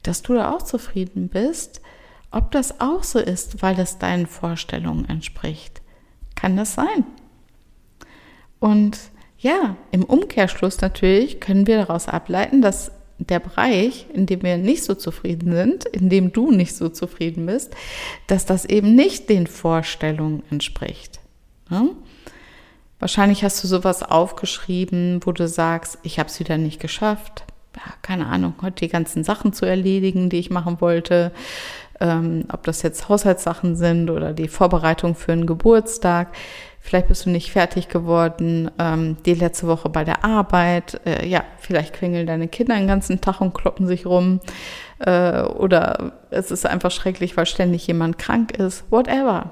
dass 0.04 0.22
du 0.22 0.36
da 0.36 0.54
auch 0.54 0.62
zufrieden 0.62 1.28
bist, 1.28 1.82
ob 2.30 2.52
das 2.52 2.80
auch 2.80 3.04
so 3.04 3.18
ist, 3.18 3.64
weil 3.64 3.80
es 3.80 3.98
deinen 3.98 4.28
Vorstellungen 4.28 5.10
entspricht. 5.10 5.82
Kann 6.36 6.56
das 6.56 6.76
sein? 6.76 7.04
Und 8.60 9.00
ja, 9.40 9.76
im 9.92 10.04
Umkehrschluss 10.04 10.82
natürlich 10.82 11.40
können 11.40 11.66
wir 11.66 11.78
daraus 11.78 12.08
ableiten, 12.08 12.62
dass 12.62 12.92
der 13.18 13.40
Bereich, 13.40 14.06
in 14.14 14.28
dem 14.28 14.44
wir 14.44 14.58
nicht 14.58 14.84
so 14.84 14.94
zufrieden 14.94 15.52
sind, 15.52 15.86
in 15.86 16.10
dem 16.10 16.32
du 16.32 16.52
nicht 16.52 16.76
so 16.76 16.90
zufrieden 16.90 17.48
bist, 17.48 17.74
dass 18.28 18.46
das 18.46 18.66
eben 18.66 18.94
nicht 18.94 19.30
den 19.30 19.48
Vorstellungen 19.48 20.44
entspricht. 20.52 21.20
Ja? 21.72 21.86
Wahrscheinlich 23.00 23.44
hast 23.44 23.64
du 23.64 23.68
sowas 23.68 24.04
aufgeschrieben, 24.04 25.20
wo 25.24 25.32
du 25.32 25.48
sagst, 25.48 25.98
ich 26.04 26.18
habe 26.20 26.30
es 26.30 26.40
wieder 26.40 26.58
nicht 26.58 26.80
geschafft. 26.80 27.44
Ja, 27.76 27.94
keine 28.02 28.28
Ahnung, 28.28 28.54
heute 28.62 28.86
die 28.86 28.88
ganzen 28.88 29.24
Sachen 29.24 29.52
zu 29.52 29.66
erledigen, 29.66 30.30
die 30.30 30.40
ich 30.40 30.50
machen 30.50 30.80
wollte. 30.80 31.32
Ähm, 32.00 32.46
ob 32.52 32.64
das 32.64 32.82
jetzt 32.82 33.08
Haushaltssachen 33.08 33.76
sind 33.76 34.10
oder 34.10 34.34
die 34.34 34.48
Vorbereitung 34.48 35.16
für 35.16 35.32
einen 35.32 35.46
Geburtstag. 35.46 36.34
Vielleicht 36.82 37.08
bist 37.08 37.26
du 37.26 37.30
nicht 37.30 37.52
fertig 37.52 37.88
geworden, 37.88 38.70
ähm, 38.78 39.18
die 39.26 39.34
letzte 39.34 39.68
Woche 39.68 39.90
bei 39.90 40.04
der 40.04 40.24
Arbeit. 40.24 41.02
Äh, 41.06 41.28
ja, 41.28 41.44
vielleicht 41.58 41.94
quengeln 41.94 42.28
deine 42.28 42.48
Kinder 42.48 42.76
den 42.76 42.88
ganzen 42.88 43.22
Tag 43.22 43.42
und 43.42 43.54
kloppen 43.54 43.88
sich 43.88 44.06
rum. 44.06 44.40
Äh, 45.00 45.42
oder 45.42 46.14
es 46.30 46.52
ist 46.52 46.66
einfach 46.66 46.92
schrecklich, 46.92 47.36
weil 47.38 47.46
ständig 47.46 47.88
jemand 47.88 48.18
krank 48.20 48.52
ist. 48.52 48.84
Whatever. 48.92 49.52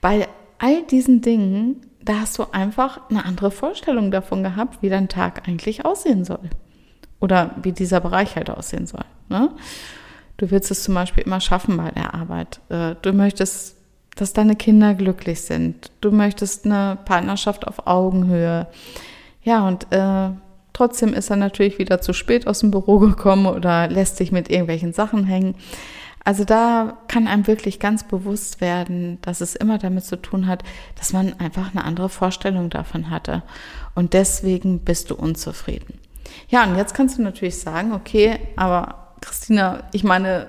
Bei 0.00 0.28
all 0.58 0.82
diesen 0.82 1.22
Dingen 1.22 1.87
da 2.08 2.20
hast 2.20 2.38
du 2.38 2.46
einfach 2.52 3.00
eine 3.10 3.26
andere 3.26 3.50
Vorstellung 3.50 4.10
davon 4.10 4.42
gehabt, 4.42 4.80
wie 4.80 4.88
dein 4.88 5.08
Tag 5.08 5.46
eigentlich 5.46 5.84
aussehen 5.84 6.24
soll. 6.24 6.48
Oder 7.20 7.50
wie 7.62 7.72
dieser 7.72 8.00
Bereich 8.00 8.36
halt 8.36 8.48
aussehen 8.48 8.86
soll. 8.86 9.04
Ne? 9.28 9.50
Du 10.38 10.50
willst 10.50 10.70
es 10.70 10.84
zum 10.84 10.94
Beispiel 10.94 11.24
immer 11.24 11.40
schaffen 11.40 11.76
bei 11.76 11.90
der 11.90 12.14
Arbeit. 12.14 12.60
Äh, 12.70 12.94
du 13.02 13.12
möchtest, 13.12 13.76
dass 14.16 14.32
deine 14.32 14.56
Kinder 14.56 14.94
glücklich 14.94 15.42
sind. 15.42 15.90
Du 16.00 16.10
möchtest 16.10 16.64
eine 16.64 16.96
Partnerschaft 17.04 17.66
auf 17.66 17.86
Augenhöhe. 17.86 18.68
Ja, 19.42 19.68
und 19.68 19.92
äh, 19.92 20.30
trotzdem 20.72 21.12
ist 21.12 21.28
er 21.28 21.36
natürlich 21.36 21.78
wieder 21.78 22.00
zu 22.00 22.14
spät 22.14 22.46
aus 22.46 22.60
dem 22.60 22.70
Büro 22.70 22.98
gekommen 23.00 23.46
oder 23.46 23.86
lässt 23.88 24.16
sich 24.16 24.32
mit 24.32 24.48
irgendwelchen 24.48 24.94
Sachen 24.94 25.24
hängen. 25.24 25.56
Also 26.28 26.44
da 26.44 26.98
kann 27.08 27.26
einem 27.26 27.46
wirklich 27.46 27.80
ganz 27.80 28.04
bewusst 28.04 28.60
werden, 28.60 29.16
dass 29.22 29.40
es 29.40 29.54
immer 29.54 29.78
damit 29.78 30.04
zu 30.04 30.16
tun 30.16 30.46
hat, 30.46 30.62
dass 30.94 31.14
man 31.14 31.32
einfach 31.40 31.74
eine 31.74 31.82
andere 31.82 32.10
Vorstellung 32.10 32.68
davon 32.68 33.08
hatte. 33.08 33.42
Und 33.94 34.12
deswegen 34.12 34.80
bist 34.80 35.08
du 35.08 35.14
unzufrieden. 35.14 35.98
Ja, 36.50 36.64
und 36.64 36.76
jetzt 36.76 36.92
kannst 36.92 37.16
du 37.16 37.22
natürlich 37.22 37.56
sagen, 37.56 37.94
okay, 37.94 38.40
aber 38.56 39.14
Christina, 39.22 39.84
ich 39.92 40.04
meine, 40.04 40.48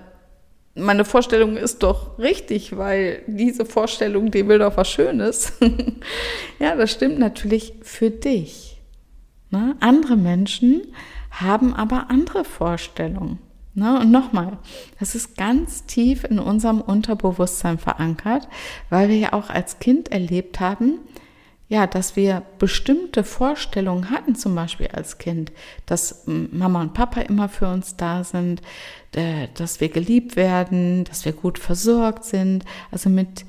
meine 0.75 1.05
Vorstellung 1.05 1.55
ist 1.55 1.81
doch 1.81 2.19
richtig, 2.19 2.75
weil 2.75 3.23
diese 3.27 3.65
Vorstellung, 3.65 4.31
die 4.31 4.49
will 4.49 4.59
doch 4.59 4.75
was 4.75 4.89
Schönes. 4.89 5.53
ja, 6.59 6.75
das 6.75 6.91
stimmt 6.91 7.19
natürlich 7.19 7.75
für 7.83 8.09
dich. 8.09 8.81
Ne? 9.49 9.77
Andere 9.79 10.17
Menschen 10.17 10.81
haben 11.31 11.73
aber 11.73 12.09
andere 12.09 12.43
Vorstellungen. 12.43 13.39
Ne? 13.79 13.99
Und 13.99 14.11
nochmal, 14.11 14.57
das 14.99 15.15
ist 15.15 15.35
ganz 15.37 15.85
tief 15.85 16.23
in 16.23 16.37
unserem 16.37 16.81
Unterbewusstsein 16.81 17.79
verankert, 17.79 18.47
weil 18.89 19.09
wir 19.09 19.17
ja 19.17 19.33
auch 19.33 19.49
als 19.49 19.79
Kind 19.79 20.11
erlebt 20.11 20.59
haben, 20.59 20.99
ja, 21.69 21.85
dass 21.85 22.15
wir 22.15 22.41
bestimmte 22.57 23.23
Vorstellungen 23.23 24.09
hatten, 24.09 24.35
zum 24.35 24.55
Beispiel 24.55 24.87
als 24.87 25.19
Kind, 25.19 25.51
dass 25.85 26.23
Mama 26.25 26.81
und 26.81 26.95
Papa 26.95 27.21
immer 27.21 27.47
für 27.47 27.67
uns 27.67 27.95
da 27.95 28.23
sind, 28.23 28.61
dass 29.53 29.79
wir 29.79 29.89
geliebt 29.89 30.35
werden, 30.35 31.03
dass 31.03 31.25
wir 31.25 31.31
gut 31.31 31.59
versorgt 31.59 32.25
sind. 32.25 32.65
Also 32.91 33.09
mit 33.09 33.45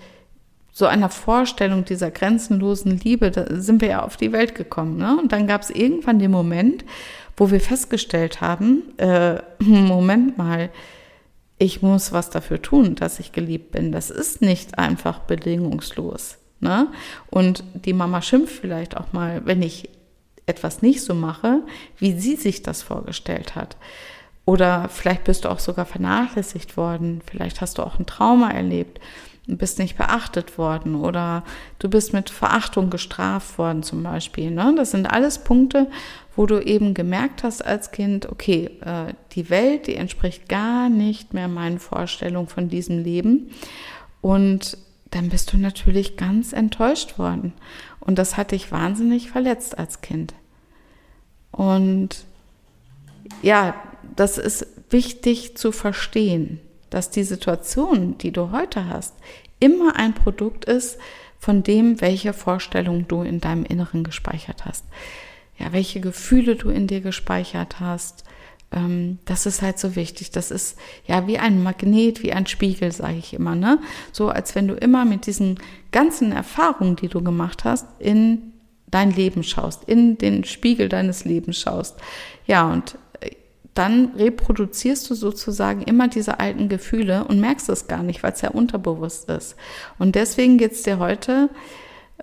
so 0.71 0.85
einer 0.87 1.09
Vorstellung 1.09 1.87
dieser 1.87 2.11
grenzenlosen 2.11 3.01
Liebe, 3.01 3.33
sind 3.59 3.81
wir 3.81 3.89
ja 3.89 4.03
auf 4.03 4.19
die 4.19 4.33
Welt 4.33 4.55
gekommen. 4.55 4.99
Ne? 4.99 5.17
Und 5.19 5.33
dann 5.33 5.47
gab 5.47 5.63
es 5.63 5.71
irgendwann 5.71 6.19
den 6.19 6.31
Moment, 6.31 6.85
wo 7.41 7.51
wir 7.51 7.61
festgestellt 7.61 8.43
haben, 8.43 8.83
äh, 8.99 9.39
Moment 9.61 10.37
mal, 10.37 10.69
ich 11.57 11.81
muss 11.81 12.13
was 12.13 12.29
dafür 12.29 12.61
tun, 12.61 12.97
dass 12.97 13.19
ich 13.19 13.33
geliebt 13.33 13.73
bin. 13.73 13.93
Das 13.93 14.11
ist 14.11 14.43
nicht 14.43 14.79
einfach 14.79 15.21
bedingungslos. 15.21 16.37
Ne? 16.61 16.89
Und 17.31 17.65
die 17.73 17.95
Mama 17.95 18.21
schimpft 18.21 18.61
vielleicht 18.61 18.95
auch 18.99 19.15
mal, 19.15 19.41
wenn 19.47 19.63
ich 19.63 19.89
etwas 20.45 20.83
nicht 20.83 21.03
so 21.03 21.15
mache, 21.15 21.63
wie 21.97 22.13
sie 22.13 22.37
sich 22.37 22.63
das 22.63 22.83
vorgestellt 22.83 23.55
hat. 23.55 23.79
Oder 24.45 24.91
vielleicht 24.91 25.25
bist 25.25 25.47
du 25.47 25.49
auch 25.49 25.61
sogar 25.61 25.87
vernachlässigt 25.87 26.77
worden. 26.77 27.23
Vielleicht 27.25 27.63
hast 27.63 27.79
du 27.79 27.83
auch 27.83 27.99
ein 27.99 28.05
Trauma 28.05 28.51
erlebt 28.51 29.01
und 29.49 29.57
bist 29.57 29.79
nicht 29.79 29.97
beachtet 29.97 30.59
worden. 30.59 30.95
Oder 30.95 31.45
du 31.79 31.89
bist 31.89 32.13
mit 32.13 32.29
Verachtung 32.29 32.91
gestraft 32.91 33.57
worden 33.57 33.83
zum 33.83 34.03
Beispiel. 34.03 34.51
Ne? 34.51 34.75
Das 34.77 34.91
sind 34.91 35.07
alles 35.07 35.39
Punkte, 35.39 35.87
wo 36.41 36.47
du 36.47 36.59
eben 36.59 36.95
gemerkt 36.95 37.43
hast 37.43 37.63
als 37.63 37.91
Kind, 37.91 38.27
okay, 38.33 38.71
äh, 38.81 39.13
die 39.33 39.51
Welt, 39.51 39.87
die 39.87 39.97
entspricht 39.97 40.49
gar 40.49 40.89
nicht 40.89 41.35
mehr 41.35 41.49
meinen 41.49 41.79
Vorstellungen 41.79 42.49
von 42.49 42.71
diesem 42.71 43.05
Leben. 43.05 43.51
Und 44.23 44.79
dann 45.11 45.29
bist 45.29 45.53
du 45.53 45.59
natürlich 45.59 46.17
ganz 46.17 46.55
enttäuscht 46.55 47.19
worden. 47.19 47.53
Und 48.01 48.19
das 48.19 48.39
hat 48.39 48.53
dich 48.53 48.73
wahnsinnig 48.73 49.31
verletzt 49.31 49.79
als 49.79 50.01
Kind. 50.01 50.33
Und 51.53 52.25
ja, 53.43 53.75
das 54.17 54.39
ist 54.39 54.67
wichtig 54.89 55.59
zu 55.59 55.73
verstehen, 55.73 56.59
dass 56.89 57.11
die 57.11 57.25
Situation, 57.25 58.17
die 58.17 58.33
du 58.33 58.51
heute 58.51 58.87
hast, 58.87 59.15
immer 59.59 59.95
ein 59.97 60.15
Produkt 60.15 60.65
ist 60.65 60.99
von 61.39 61.63
dem, 61.63 62.01
welche 62.01 62.33
Vorstellung 62.33 63.07
du 63.09 63.21
in 63.21 63.43
deinem 63.43 63.67
Inneren 63.67 64.05
gespeichert 64.05 64.65
hast 64.65 64.87
ja, 65.61 65.73
welche 65.73 66.01
Gefühle 66.01 66.57
du 66.57 66.71
in 66.71 66.87
dir 66.87 67.01
gespeichert 67.01 67.81
hast. 67.81 68.25
Ähm, 68.73 69.19
das 69.27 69.47
ist 69.47 69.63
halt 69.63 69.79
so 69.79 69.95
wichtig. 69.95 70.31
Das 70.31 70.51
ist 70.51 70.79
ja 71.07 71.27
wie 71.27 71.39
ein 71.39 71.63
Magnet, 71.63 72.23
wie 72.23 72.33
ein 72.33 72.47
Spiegel, 72.47 72.93
sage 72.93 73.19
ich 73.19 73.35
immer. 73.35 73.55
Ne? 73.55 73.79
So 74.13 74.29
als 74.31 74.55
wenn 74.55 74.69
du 74.69 74.75
immer 74.75 75.05
mit 75.05 75.27
diesen 75.27 75.59
ganzen 75.93 76.33
Erfahrungen, 76.33 76.97
die 76.97 77.09
du 77.09 77.23
gemacht 77.23 77.65
hast, 77.65 77.87
in 77.99 78.53
dein 78.91 79.11
Leben 79.11 79.43
schaust, 79.43 79.85
in 79.85 80.19
den 80.19 80.45
Spiegel 80.45 80.89
deines 80.89 81.25
Lebens 81.25 81.59
schaust. 81.61 81.97
Ja, 82.47 82.73
und 82.73 82.97
äh, 83.21 83.33
dann 83.75 84.13
reproduzierst 84.17 85.09
du 85.11 85.15
sozusagen 85.15 85.83
immer 85.83 86.09
diese 86.09 86.41
alten 86.41 86.69
Gefühle 86.69 87.25
und 87.25 87.39
merkst 87.39 87.69
es 87.69 87.87
gar 87.87 88.03
nicht, 88.03 88.23
weil 88.23 88.33
es 88.33 88.41
ja 88.41 88.51
unterbewusst 88.51 89.29
ist. 89.29 89.57
Und 89.99 90.15
deswegen 90.15 90.59
geht 90.59 90.73
es 90.73 90.83
dir 90.83 90.99
heute 90.99 91.51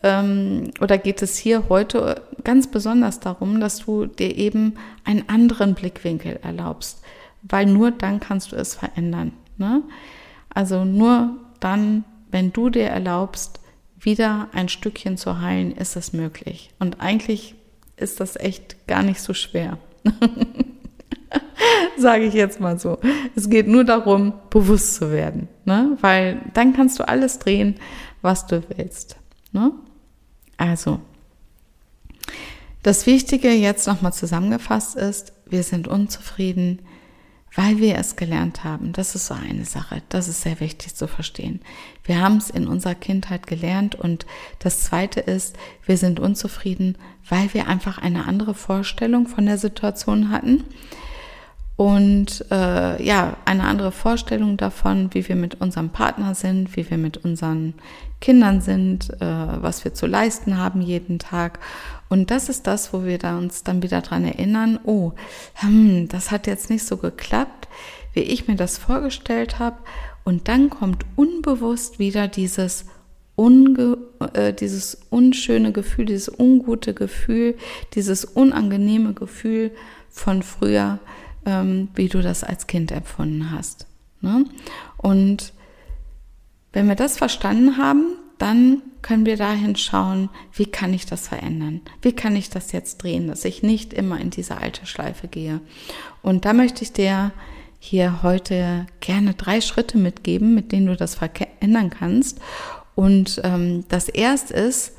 oder 0.04 0.98
geht 0.98 1.22
es 1.22 1.38
hier 1.38 1.70
heute 1.70 2.22
ganz 2.44 2.68
besonders 2.68 3.20
darum, 3.20 3.60
dass 3.60 3.80
du 3.80 4.06
dir 4.06 4.38
eben 4.38 4.76
einen 5.04 5.28
anderen 5.28 5.74
Blickwinkel 5.74 6.40
erlaubst, 6.44 7.02
weil 7.42 7.66
nur 7.66 7.92
dann 7.92 8.20
kannst 8.20 8.52
du 8.52 8.56
es 8.56 8.76
verändern. 8.76 9.34
Ne? 9.58 9.82
Also 10.54 10.86
nur 10.86 11.38
dann, 11.60 12.04
wenn 12.30 12.54
du 12.54 12.70
dir 12.70 12.88
erlaubst, 12.88 13.60
wieder 14.00 14.50
ein 14.54 14.70
Stückchen 14.70 15.18
zu 15.18 15.42
heilen, 15.42 15.72
ist 15.72 15.96
das 15.96 16.14
möglich. 16.14 16.70
Und 16.78 17.02
eigentlich 17.02 17.56
ist 17.96 18.20
das 18.20 18.36
echt 18.36 18.88
gar 18.88 19.02
nicht 19.02 19.22
so 19.22 19.34
schwer. 19.34 19.80
Sage 21.98 22.26
ich 22.26 22.36
jetzt 22.36 22.60
mal 22.60 22.80
so. 22.80 23.00
Es 23.36 23.50
geht 23.50 23.68
nur 23.68 23.84
darum, 23.84 24.34
bewusst 24.52 24.96
zu 24.96 25.12
werden, 25.12 25.48
ne? 25.66 25.98
weil 26.02 26.40
dann 26.54 26.74
kannst 26.74 27.00
du 27.00 27.08
alles 27.08 27.40
drehen, 27.40 27.76
was 28.22 28.46
du 28.46 28.62
willst. 28.70 29.18
Ne? 29.52 29.72
Also, 30.58 31.00
das 32.84 33.06
Wichtige 33.06 33.52
jetzt 33.52 33.88
nochmal 33.88 34.14
zusammengefasst 34.14 34.96
ist, 34.96 35.34
wir 35.46 35.64
sind 35.64 35.88
unzufrieden, 35.88 36.80
weil 37.56 37.80
wir 37.80 37.98
es 37.98 38.16
gelernt 38.16 38.64
haben. 38.64 38.94
Das 38.94 39.16
ist 39.16 39.28
so 39.28 39.34
eine 39.34 39.66
Sache. 39.66 40.04
Das 40.10 40.28
ist 40.28 40.42
sehr 40.42 40.60
wichtig 40.60 40.96
zu 40.96 41.08
verstehen. 41.08 41.60
Wir 42.04 42.22
haben 42.22 42.38
es 42.38 42.50
in 42.50 42.68
unserer 42.68 42.96
Kindheit 42.96 43.48
gelernt 43.48 43.96
und 43.96 44.26
das 44.60 44.82
Zweite 44.82 45.20
ist, 45.20 45.56
wir 45.86 45.98
sind 45.98 46.20
unzufrieden, 46.20 46.98
weil 47.28 47.54
wir 47.54 47.68
einfach 47.68 47.98
eine 47.98 48.26
andere 48.26 48.54
Vorstellung 48.54 49.28
von 49.28 49.46
der 49.46 49.58
Situation 49.58 50.30
hatten 50.30 50.64
und 51.78 52.44
äh, 52.52 53.04
ja, 53.04 53.38
eine 53.46 53.64
andere 53.64 53.92
Vorstellung 53.92 54.58
davon, 54.58 55.14
wie 55.14 55.28
wir 55.28 55.36
mit 55.36 55.62
unserem 55.62 55.90
Partner 55.90 56.36
sind, 56.36 56.76
wie 56.76 56.90
wir 56.90 56.98
mit 56.98 57.18
unseren 57.18 57.76
Kindern 58.20 58.62
sind, 58.62 59.10
äh, 59.22 59.26
was 59.26 59.84
wir 59.84 59.94
zu 59.94 60.08
leisten 60.08 60.58
haben 60.58 60.82
jeden 60.82 61.20
Tag. 61.20 61.60
Und 62.10 62.32
das 62.32 62.50
ist 62.50 62.68
das, 62.68 62.94
wo 62.94 63.04
wir 63.04 63.18
da 63.18 63.38
uns 63.38 63.64
dann 63.64 63.84
wieder 63.84 64.02
dran 64.02 64.26
erinnern, 64.26 64.80
oh, 64.84 65.14
hm, 65.56 66.08
das 66.08 66.32
hat 66.32 66.48
jetzt 66.48 66.70
nicht 66.70 66.86
so 66.86 66.98
geklappt, 66.98 67.68
wie 68.14 68.22
ich 68.22 68.48
mir 68.48 68.56
das 68.56 68.78
vorgestellt 68.78 69.60
habe. 69.60 69.78
Und 70.24 70.48
dann 70.48 70.70
kommt 70.70 71.06
unbewusst 71.16 72.00
wieder 72.00 72.28
dieses 72.28 72.86
Unge 73.36 73.98
äh, 74.34 74.52
dieses 74.52 74.98
unschöne 75.10 75.72
Gefühl, 75.72 76.06
dieses 76.06 76.28
ungute 76.28 76.94
Gefühl, 76.94 77.56
dieses 77.94 78.26
unangenehme 78.26 79.14
Gefühl 79.14 79.72
von 80.10 80.42
früher, 80.42 81.00
ähm, 81.46 81.90
wie 81.94 82.10
du 82.10 82.22
das 82.22 82.44
als 82.44 82.66
Kind 82.66 82.92
empfunden 82.92 83.52
hast. 83.52 83.86
Ne? 84.22 84.46
Und 84.98 85.54
wenn 86.74 86.88
wir 86.88 86.96
das 86.96 87.18
verstanden 87.18 87.78
haben, 87.78 88.18
dann 88.38 88.82
können 89.02 89.26
wir 89.26 89.38
dahin 89.38 89.76
schauen, 89.76 90.30
wie 90.54 90.66
kann 90.66 90.94
ich 90.94 91.06
das 91.06 91.28
verändern? 91.28 91.82
Wie 92.02 92.12
kann 92.12 92.36
ich 92.36 92.50
das 92.50 92.72
jetzt 92.72 92.98
drehen, 92.98 93.28
dass 93.28 93.46
ich 93.46 93.64
nicht 93.64 93.94
immer 93.94 94.20
in 94.20 94.30
diese 94.30 94.58
alte 94.58 94.86
Schleife 94.86 95.28
gehe? 95.28 95.62
Und 96.22 96.46
da 96.46 96.54
möchte 96.54 96.84
ich 96.84 96.94
dir 96.94 97.32
hier 97.80 98.22
heute 98.22 98.86
gerne 99.00 99.34
drei 99.34 99.62
Schritte 99.62 99.98
mitgeben, 99.98 100.54
mit 100.54 100.72
denen 100.72 100.88
du 100.88 100.96
das 100.96 101.16
verändern 101.16 101.90
kannst. 101.90 102.40
Und 102.96 103.42
ähm, 103.44 103.86
das 103.90 104.10
erste 104.10 104.54
ist, 104.54 104.94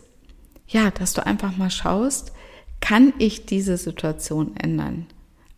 ja, 0.68 0.90
dass 0.90 1.12
du 1.12 1.24
einfach 1.24 1.56
mal 1.56 1.70
schaust, 1.70 2.32
kann 2.80 3.12
ich 3.18 3.46
diese 3.46 3.76
Situation 3.76 4.56
ändern? 4.56 5.06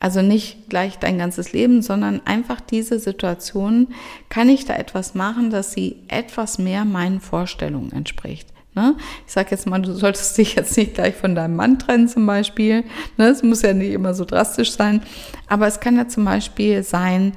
Also 0.01 0.23
nicht 0.23 0.71
gleich 0.71 0.99
dein 0.99 1.19
ganzes 1.19 1.53
Leben, 1.53 1.83
sondern 1.83 2.23
einfach 2.25 2.61
diese 2.61 2.99
Situation, 2.99 3.89
kann 4.31 4.49
ich 4.49 4.65
da 4.65 4.75
etwas 4.75 5.15
machen, 5.15 5.51
dass 5.51 5.73
sie 5.73 5.97
etwas 6.09 6.59
mehr 6.59 6.87
meinen 6.87 7.21
Vorstellungen 7.21 7.93
entspricht. 7.93 8.49
Ne? 8.75 8.97
Ich 9.27 9.33
sage 9.33 9.49
jetzt 9.51 9.67
mal, 9.67 9.83
du 9.83 9.93
solltest 9.93 10.39
dich 10.39 10.55
jetzt 10.55 10.77
nicht 10.79 10.95
gleich 10.95 11.15
von 11.15 11.35
deinem 11.35 11.55
Mann 11.55 11.79
trennen 11.79 12.09
zum 12.09 12.25
Beispiel. 12.27 12.85
Ne? 13.19 13.29
Es 13.29 13.43
muss 13.43 13.61
ja 13.61 13.75
nicht 13.75 13.93
immer 13.93 14.15
so 14.15 14.25
drastisch 14.25 14.73
sein. 14.73 15.03
Aber 15.49 15.67
es 15.67 15.81
kann 15.81 15.97
ja 15.97 16.09
zum 16.09 16.25
Beispiel 16.25 16.83
sein, 16.83 17.33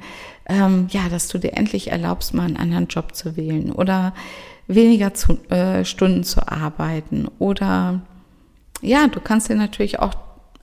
ähm, 0.48 0.86
ja, 0.90 1.08
dass 1.10 1.28
du 1.28 1.38
dir 1.38 1.54
endlich 1.54 1.90
erlaubst, 1.90 2.32
mal 2.32 2.44
einen 2.44 2.56
anderen 2.56 2.86
Job 2.86 3.14
zu 3.14 3.36
wählen 3.36 3.72
oder 3.72 4.14
weniger 4.68 5.12
zu, 5.12 5.38
äh, 5.50 5.84
Stunden 5.84 6.24
zu 6.24 6.48
arbeiten. 6.48 7.28
Oder 7.38 8.00
ja, 8.80 9.08
du 9.08 9.20
kannst 9.20 9.48
dir 9.48 9.56
natürlich 9.56 9.98
auch 9.98 10.14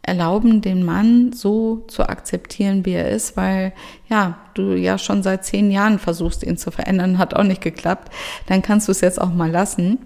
erlauben, 0.03 0.61
den 0.61 0.83
Mann 0.83 1.31
so 1.31 1.85
zu 1.87 2.07
akzeptieren, 2.07 2.85
wie 2.85 2.93
er 2.93 3.09
ist, 3.09 3.37
weil 3.37 3.73
ja, 4.09 4.39
du 4.55 4.73
ja 4.73 4.97
schon 4.97 5.23
seit 5.23 5.45
zehn 5.45 5.69
Jahren 5.69 5.99
versuchst, 5.99 6.43
ihn 6.43 6.57
zu 6.57 6.71
verändern, 6.71 7.17
hat 7.17 7.35
auch 7.35 7.43
nicht 7.43 7.61
geklappt, 7.61 8.11
dann 8.47 8.61
kannst 8.61 8.87
du 8.87 8.91
es 8.91 9.01
jetzt 9.01 9.21
auch 9.21 9.33
mal 9.33 9.51
lassen. 9.51 9.99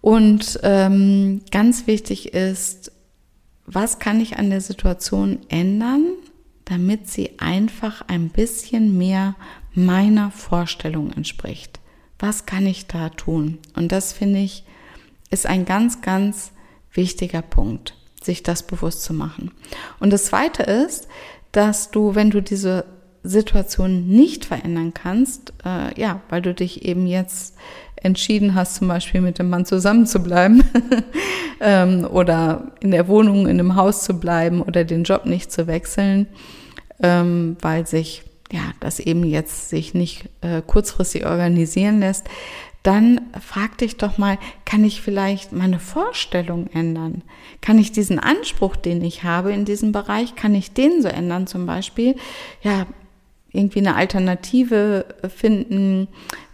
Und 0.00 0.60
ähm, 0.62 1.42
ganz 1.50 1.86
wichtig 1.86 2.32
ist, 2.32 2.92
was 3.66 3.98
kann 3.98 4.20
ich 4.20 4.38
an 4.38 4.50
der 4.50 4.60
Situation 4.60 5.40
ändern, 5.48 6.04
damit 6.64 7.08
sie 7.08 7.38
einfach 7.38 8.02
ein 8.08 8.28
bisschen 8.28 8.96
mehr 8.96 9.34
meiner 9.74 10.30
Vorstellung 10.30 11.12
entspricht? 11.12 11.80
Was 12.18 12.46
kann 12.46 12.66
ich 12.66 12.86
da 12.86 13.08
tun? 13.10 13.58
Und 13.74 13.92
das 13.92 14.12
finde 14.12 14.40
ich 14.40 14.64
ist 15.30 15.46
ein 15.46 15.64
ganz, 15.64 16.02
ganz 16.02 16.52
wichtiger 16.92 17.42
Punkt 17.42 17.94
sich 18.22 18.42
das 18.42 18.62
bewusst 18.62 19.02
zu 19.02 19.14
machen. 19.14 19.50
Und 19.98 20.12
das 20.12 20.26
Zweite 20.26 20.62
ist, 20.62 21.08
dass 21.52 21.90
du, 21.90 22.14
wenn 22.14 22.30
du 22.30 22.42
diese 22.42 22.84
Situation 23.22 24.08
nicht 24.08 24.44
verändern 24.46 24.94
kannst, 24.94 25.52
äh, 25.64 25.98
ja, 26.00 26.20
weil 26.28 26.42
du 26.42 26.54
dich 26.54 26.84
eben 26.84 27.06
jetzt 27.06 27.54
entschieden 27.96 28.54
hast, 28.54 28.76
zum 28.76 28.88
Beispiel 28.88 29.20
mit 29.20 29.38
dem 29.38 29.50
Mann 29.50 29.66
zusammen 29.66 30.06
zu 30.06 30.22
bleiben 30.22 30.64
ähm, 31.60 32.06
oder 32.10 32.72
in 32.80 32.92
der 32.92 33.08
Wohnung, 33.08 33.46
in 33.46 33.58
dem 33.58 33.76
Haus 33.76 34.04
zu 34.04 34.18
bleiben 34.18 34.62
oder 34.62 34.84
den 34.84 35.04
Job 35.04 35.26
nicht 35.26 35.52
zu 35.52 35.66
wechseln, 35.66 36.26
ähm, 37.02 37.56
weil 37.60 37.86
sich 37.86 38.22
ja 38.50 38.60
das 38.80 39.00
eben 39.00 39.24
jetzt 39.24 39.68
sich 39.68 39.92
nicht 39.92 40.28
äh, 40.40 40.62
kurzfristig 40.66 41.26
organisieren 41.26 42.00
lässt, 42.00 42.26
dann 42.82 43.20
frag 43.40 43.76
dich 43.78 43.96
doch 43.98 44.16
mal, 44.16 44.38
kann 44.64 44.84
ich 44.84 45.02
vielleicht 45.02 45.52
meine 45.52 45.78
Vorstellung 45.78 46.68
ändern? 46.68 47.22
Kann 47.60 47.78
ich 47.78 47.92
diesen 47.92 48.18
Anspruch, 48.18 48.76
den 48.76 49.04
ich 49.04 49.22
habe 49.22 49.52
in 49.52 49.64
diesem 49.64 49.92
Bereich, 49.92 50.34
kann 50.34 50.54
ich 50.54 50.72
den 50.72 51.02
so 51.02 51.08
ändern? 51.08 51.46
Zum 51.46 51.66
Beispiel, 51.66 52.16
ja, 52.62 52.86
irgendwie 53.52 53.80
eine 53.80 53.96
Alternative 53.96 55.04
finden, 55.28 56.08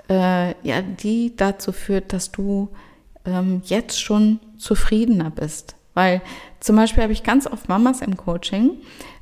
äh, 0.09 0.55
ja, 0.67 0.83
die 0.83 1.37
dazu 1.37 1.73
führt, 1.73 2.13
dass 2.13 2.33
du 2.33 2.69
ähm, 3.25 3.63
jetzt 3.65 4.01
schon 4.01 4.41
zufriedener 4.57 5.31
bist. 5.31 5.77
Weil 5.95 6.23
zum 6.61 6.77
Beispiel 6.77 7.03
habe 7.03 7.13
ich 7.13 7.23
ganz 7.23 7.47
oft 7.47 7.69
Mamas 7.69 8.01
im 8.01 8.17
Coaching, 8.17 8.73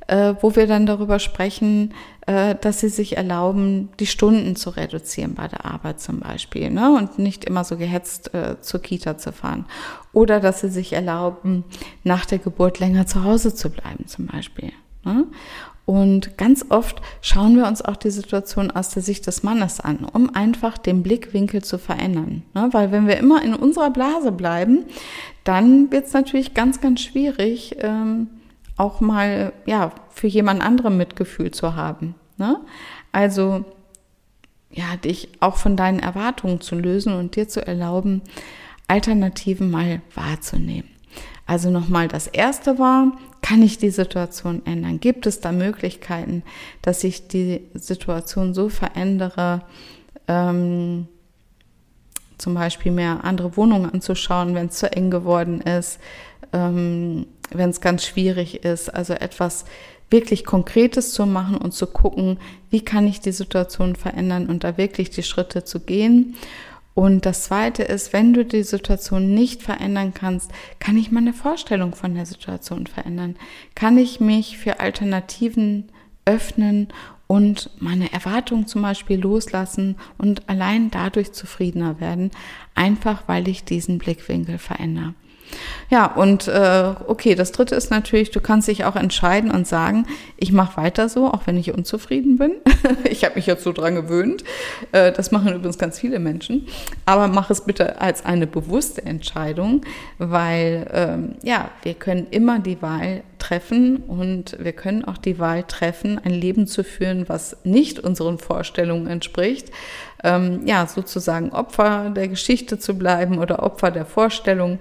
äh, 0.07 0.35
wo 0.41 0.55
wir 0.55 0.67
dann 0.67 0.85
darüber 0.85 1.19
sprechen, 1.19 1.93
äh, 2.27 2.55
dass 2.55 2.79
sie 2.79 2.89
sich 2.89 3.17
erlauben, 3.17 3.89
die 3.99 4.05
Stunden 4.05 4.55
zu 4.55 4.71
reduzieren 4.71 5.35
bei 5.35 5.47
der 5.47 5.65
Arbeit 5.65 5.99
zum 5.99 6.19
Beispiel 6.19 6.69
ne? 6.69 6.95
und 6.95 7.19
nicht 7.19 7.45
immer 7.45 7.63
so 7.63 7.77
gehetzt 7.77 8.33
äh, 8.33 8.59
zur 8.61 8.81
Kita 8.81 9.17
zu 9.17 9.31
fahren. 9.31 9.65
Oder 10.13 10.39
dass 10.39 10.61
sie 10.61 10.69
sich 10.69 10.93
erlauben, 10.93 11.63
nach 12.03 12.25
der 12.25 12.39
Geburt 12.39 12.79
länger 12.79 13.07
zu 13.07 13.23
Hause 13.23 13.53
zu 13.53 13.69
bleiben 13.69 14.07
zum 14.07 14.27
Beispiel. 14.27 14.71
Ne? 15.03 15.25
Und 15.85 16.35
ganz 16.37 16.65
oft 16.69 16.99
schauen 17.21 17.55
wir 17.55 17.67
uns 17.67 17.83
auch 17.83 17.95
die 17.95 18.09
Situation 18.09 18.71
aus 18.71 18.89
der 18.89 19.03
Sicht 19.03 19.27
des 19.27 19.43
Mannes 19.43 19.79
an, 19.79 20.03
um 20.11 20.33
einfach 20.33 20.79
den 20.79 21.03
Blickwinkel 21.03 21.63
zu 21.63 21.77
verändern. 21.77 22.41
Ne? 22.55 22.69
Weil 22.71 22.91
wenn 22.91 23.07
wir 23.07 23.17
immer 23.17 23.43
in 23.43 23.53
unserer 23.53 23.91
Blase 23.91 24.31
bleiben, 24.31 24.85
dann 25.43 25.91
wird 25.91 26.07
es 26.07 26.13
natürlich 26.13 26.55
ganz, 26.55 26.81
ganz 26.81 27.01
schwierig, 27.01 27.75
ähm, 27.81 28.29
auch 28.77 29.01
mal 29.01 29.53
ja 29.65 29.91
für 30.09 30.27
jemand 30.27 30.61
anderem 30.61 30.97
Mitgefühl 30.97 31.51
zu 31.51 31.75
haben. 31.75 32.15
Ne? 32.37 32.59
Also 33.11 33.65
ja, 34.71 34.97
dich 34.97 35.29
auch 35.39 35.57
von 35.57 35.77
deinen 35.77 35.99
Erwartungen 35.99 36.59
zu 36.59 36.75
lösen 36.75 37.13
und 37.13 37.35
dir 37.35 37.47
zu 37.47 37.65
erlauben, 37.65 38.21
Alternativen 38.87 39.71
mal 39.71 40.01
wahrzunehmen. 40.13 40.89
Also 41.45 41.69
nochmal, 41.69 42.07
das 42.07 42.27
erste 42.27 42.79
war, 42.79 43.13
kann 43.41 43.61
ich 43.61 43.77
die 43.77 43.91
Situation 43.91 44.65
ändern? 44.65 44.99
Gibt 44.99 45.27
es 45.27 45.39
da 45.39 45.51
Möglichkeiten, 45.51 46.43
dass 46.81 47.03
ich 47.03 47.27
die 47.27 47.61
Situation 47.75 48.53
so 48.53 48.69
verändere, 48.69 49.61
ähm, 50.27 51.07
zum 52.37 52.55
Beispiel 52.55 52.91
mehr 52.91 53.23
andere 53.23 53.55
Wohnungen 53.55 53.89
anzuschauen, 53.89 54.55
wenn 54.55 54.67
es 54.67 54.77
zu 54.77 54.91
eng 54.91 55.11
geworden 55.11 55.61
ist, 55.61 55.99
ähm, 56.51 57.27
wenn 57.51 57.69
es 57.69 57.81
ganz 57.81 58.05
schwierig 58.05 58.63
ist. 58.63 58.93
Also 58.93 59.13
etwas 59.13 59.65
wirklich 60.09 60.45
Konkretes 60.45 61.11
zu 61.11 61.25
machen 61.25 61.57
und 61.57 61.73
zu 61.73 61.87
gucken, 61.87 62.37
wie 62.69 62.81
kann 62.81 63.07
ich 63.07 63.19
die 63.19 63.31
Situation 63.31 63.95
verändern 63.95 64.47
und 64.47 64.63
da 64.63 64.77
wirklich 64.77 65.09
die 65.09 65.23
Schritte 65.23 65.63
zu 65.63 65.79
gehen. 65.79 66.35
Und 66.93 67.25
das 67.25 67.43
Zweite 67.43 67.83
ist, 67.83 68.13
wenn 68.13 68.33
du 68.33 68.45
die 68.45 68.63
Situation 68.63 69.33
nicht 69.33 69.61
verändern 69.61 70.13
kannst, 70.13 70.51
kann 70.79 70.97
ich 70.97 71.11
meine 71.11 71.33
Vorstellung 71.33 71.93
von 71.93 72.15
der 72.15 72.25
Situation 72.25 72.87
verändern? 72.87 73.35
Kann 73.75 73.97
ich 73.97 74.21
mich 74.21 74.57
für 74.57 74.79
Alternativen 74.79 75.89
öffnen 76.23 76.87
und 77.27 77.69
meine 77.79 78.13
Erwartungen 78.13 78.67
zum 78.67 78.81
Beispiel 78.81 79.19
loslassen 79.19 79.97
und 80.17 80.47
allein 80.47 80.91
dadurch 80.91 81.33
zufriedener 81.33 81.99
werden, 81.99 82.31
einfach 82.75 83.23
weil 83.27 83.47
ich 83.47 83.65
diesen 83.65 83.97
Blickwinkel 83.97 84.57
verändere. 84.57 85.15
Ja, 85.89 86.07
und 86.07 86.47
äh, 86.47 86.93
okay, 87.07 87.35
das 87.35 87.51
Dritte 87.51 87.75
ist 87.75 87.91
natürlich, 87.91 88.31
du 88.31 88.39
kannst 88.39 88.67
dich 88.67 88.85
auch 88.85 88.95
entscheiden 88.95 89.51
und 89.51 89.67
sagen, 89.67 90.07
ich 90.37 90.51
mache 90.51 90.77
weiter 90.77 91.09
so, 91.09 91.27
auch 91.27 91.41
wenn 91.45 91.57
ich 91.57 91.73
unzufrieden 91.73 92.37
bin. 92.37 92.53
ich 93.09 93.23
habe 93.23 93.35
mich 93.35 93.45
jetzt 93.45 93.63
so 93.63 93.71
dran 93.71 93.95
gewöhnt. 93.95 94.43
Äh, 94.91 95.11
das 95.11 95.31
machen 95.31 95.53
übrigens 95.53 95.77
ganz 95.77 95.99
viele 95.99 96.19
Menschen. 96.19 96.67
Aber 97.05 97.27
mach 97.27 97.49
es 97.49 97.61
bitte 97.61 98.01
als 98.01 98.25
eine 98.25 98.47
bewusste 98.47 99.05
Entscheidung, 99.05 99.81
weil 100.17 100.89
ähm, 100.91 101.35
ja, 101.43 101.69
wir 101.83 101.93
können 101.93 102.27
immer 102.31 102.59
die 102.59 102.81
Wahl 102.81 103.23
treffen 103.37 103.97
und 103.97 104.57
wir 104.59 104.73
können 104.73 105.05
auch 105.05 105.17
die 105.17 105.37
Wahl 105.37 105.63
treffen, 105.63 106.19
ein 106.23 106.31
Leben 106.31 106.65
zu 106.65 106.83
führen, 106.83 107.29
was 107.29 107.57
nicht 107.63 107.99
unseren 107.99 108.39
Vorstellungen 108.39 109.07
entspricht. 109.07 109.69
Ähm, 110.23 110.65
ja, 110.65 110.87
sozusagen 110.87 111.51
Opfer 111.51 112.09
der 112.09 112.27
Geschichte 112.27 112.79
zu 112.79 112.97
bleiben 112.97 113.37
oder 113.37 113.61
Opfer 113.61 113.91
der 113.91 114.05
Vorstellung. 114.05 114.79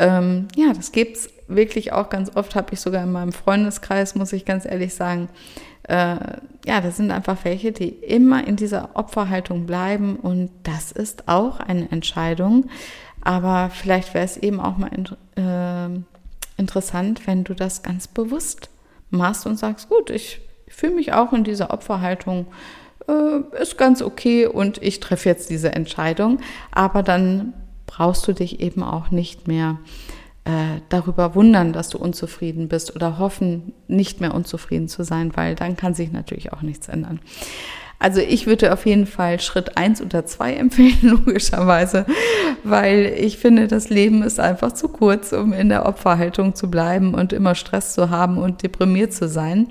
Ähm, 0.00 0.48
ja, 0.56 0.72
das 0.72 0.92
gibt's 0.92 1.28
wirklich 1.46 1.92
auch 1.92 2.08
ganz 2.08 2.34
oft, 2.34 2.54
habe 2.54 2.72
ich 2.72 2.80
sogar 2.80 3.04
in 3.04 3.12
meinem 3.12 3.32
Freundeskreis, 3.32 4.14
muss 4.14 4.32
ich 4.32 4.46
ganz 4.46 4.64
ehrlich 4.64 4.94
sagen, 4.94 5.28
äh, 5.88 6.16
ja, 6.64 6.80
das 6.80 6.96
sind 6.96 7.10
einfach 7.10 7.36
welche, 7.44 7.70
die 7.72 7.88
immer 7.88 8.46
in 8.46 8.56
dieser 8.56 8.90
Opferhaltung 8.94 9.66
bleiben 9.66 10.16
und 10.16 10.50
das 10.62 10.90
ist 10.90 11.28
auch 11.28 11.60
eine 11.60 11.90
Entscheidung. 11.90 12.70
Aber 13.20 13.70
vielleicht 13.70 14.14
wäre 14.14 14.24
es 14.24 14.38
eben 14.38 14.58
auch 14.58 14.78
mal 14.78 14.88
in, 14.88 15.06
äh, 15.36 16.00
interessant, 16.56 17.26
wenn 17.26 17.44
du 17.44 17.54
das 17.54 17.82
ganz 17.82 18.08
bewusst 18.08 18.70
machst 19.10 19.44
und 19.44 19.58
sagst, 19.58 19.90
gut, 19.90 20.08
ich 20.08 20.40
fühle 20.68 20.94
mich 20.94 21.12
auch 21.12 21.34
in 21.34 21.44
dieser 21.44 21.72
Opferhaltung, 21.72 22.46
äh, 23.06 23.60
ist 23.60 23.76
ganz 23.76 24.00
okay 24.00 24.46
und 24.46 24.82
ich 24.82 25.00
treffe 25.00 25.28
jetzt 25.28 25.50
diese 25.50 25.72
Entscheidung. 25.72 26.38
Aber 26.70 27.02
dann 27.02 27.52
brauchst 27.90 28.26
du 28.28 28.32
dich 28.32 28.60
eben 28.60 28.84
auch 28.84 29.10
nicht 29.10 29.48
mehr 29.48 29.78
äh, 30.44 30.80
darüber 30.88 31.34
wundern, 31.34 31.72
dass 31.72 31.88
du 31.88 31.98
unzufrieden 31.98 32.68
bist 32.68 32.94
oder 32.94 33.18
hoffen, 33.18 33.72
nicht 33.88 34.20
mehr 34.20 34.32
unzufrieden 34.32 34.86
zu 34.86 35.02
sein, 35.02 35.32
weil 35.34 35.56
dann 35.56 35.76
kann 35.76 35.92
sich 35.92 36.12
natürlich 36.12 36.52
auch 36.52 36.62
nichts 36.62 36.88
ändern. 36.88 37.18
Also 37.98 38.20
ich 38.20 38.46
würde 38.46 38.72
auf 38.72 38.86
jeden 38.86 39.06
Fall 39.06 39.40
Schritt 39.40 39.76
eins 39.76 40.00
oder 40.00 40.24
zwei 40.24 40.54
empfehlen, 40.64 40.98
logischerweise, 41.02 42.06
weil 42.62 43.12
ich 43.18 43.38
finde, 43.38 43.66
das 43.66 43.90
Leben 43.90 44.22
ist 44.22 44.38
einfach 44.38 44.72
zu 44.72 44.88
kurz, 44.88 45.32
um 45.32 45.52
in 45.52 45.68
der 45.68 45.84
Opferhaltung 45.84 46.54
zu 46.54 46.70
bleiben 46.70 47.12
und 47.12 47.32
immer 47.32 47.56
Stress 47.56 47.92
zu 47.92 48.08
haben 48.08 48.38
und 48.38 48.62
deprimiert 48.62 49.12
zu 49.12 49.28
sein. 49.28 49.68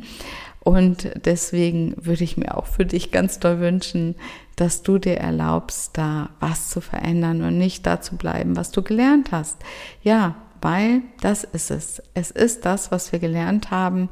Und 0.60 1.10
deswegen 1.26 1.96
würde 1.98 2.26
ich 2.26 2.36
mir 2.36 2.58
auch 2.58 2.68
für 2.68 2.86
dich 2.86 3.12
ganz 3.12 3.40
doll 3.40 3.62
wünschen, 3.62 4.16
dass 4.60 4.82
du 4.84 4.98
dir 4.98 5.18
erlaubst, 5.18 5.98
da 5.98 6.30
was 6.42 6.70
zu 6.70 6.82
verändern 6.82 7.42
und 7.44 7.58
nicht 7.58 7.86
da 7.86 8.02
zu 8.02 8.18
bleiben, 8.18 8.58
was 8.58 8.72
du 8.72 8.82
gelernt 8.82 9.32
hast. 9.32 9.58
Ja, 10.04 10.36
weil 10.62 11.02
das 11.22 11.46
ist 11.46 11.72
es. 11.72 12.04
Es 12.14 12.32
ist 12.32 12.66
das, 12.66 12.92
was 12.92 13.12
wir 13.14 13.20
gelernt 13.20 13.72
haben. 13.72 14.10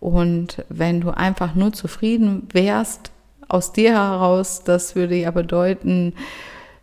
Und 0.00 0.64
wenn 0.70 1.02
du 1.02 1.10
einfach 1.10 1.54
nur 1.54 1.74
zufrieden 1.74 2.48
wärst 2.52 3.10
aus 3.48 3.72
dir 3.72 3.92
heraus, 3.92 4.64
das 4.64 4.96
würde 4.96 5.14
ja 5.16 5.30
bedeuten, 5.30 6.14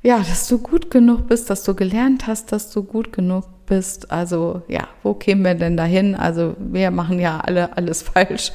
ja, 0.03 0.19
dass 0.19 0.47
du 0.47 0.59
gut 0.59 0.91
genug 0.91 1.27
bist, 1.27 1.49
dass 1.49 1.63
du 1.63 1.73
gelernt 1.73 2.27
hast, 2.27 2.51
dass 2.51 2.71
du 2.71 2.83
gut 2.83 3.11
genug 3.11 3.45
bist. 3.65 4.11
Also 4.11 4.61
ja, 4.67 4.87
wo 5.01 5.15
kämen 5.15 5.43
wir 5.43 5.55
denn 5.55 5.77
dahin? 5.77 6.13
Also 6.15 6.55
wir 6.59 6.91
machen 6.91 7.19
ja 7.19 7.39
alle 7.39 7.75
alles 7.75 8.01
falsch. 8.03 8.51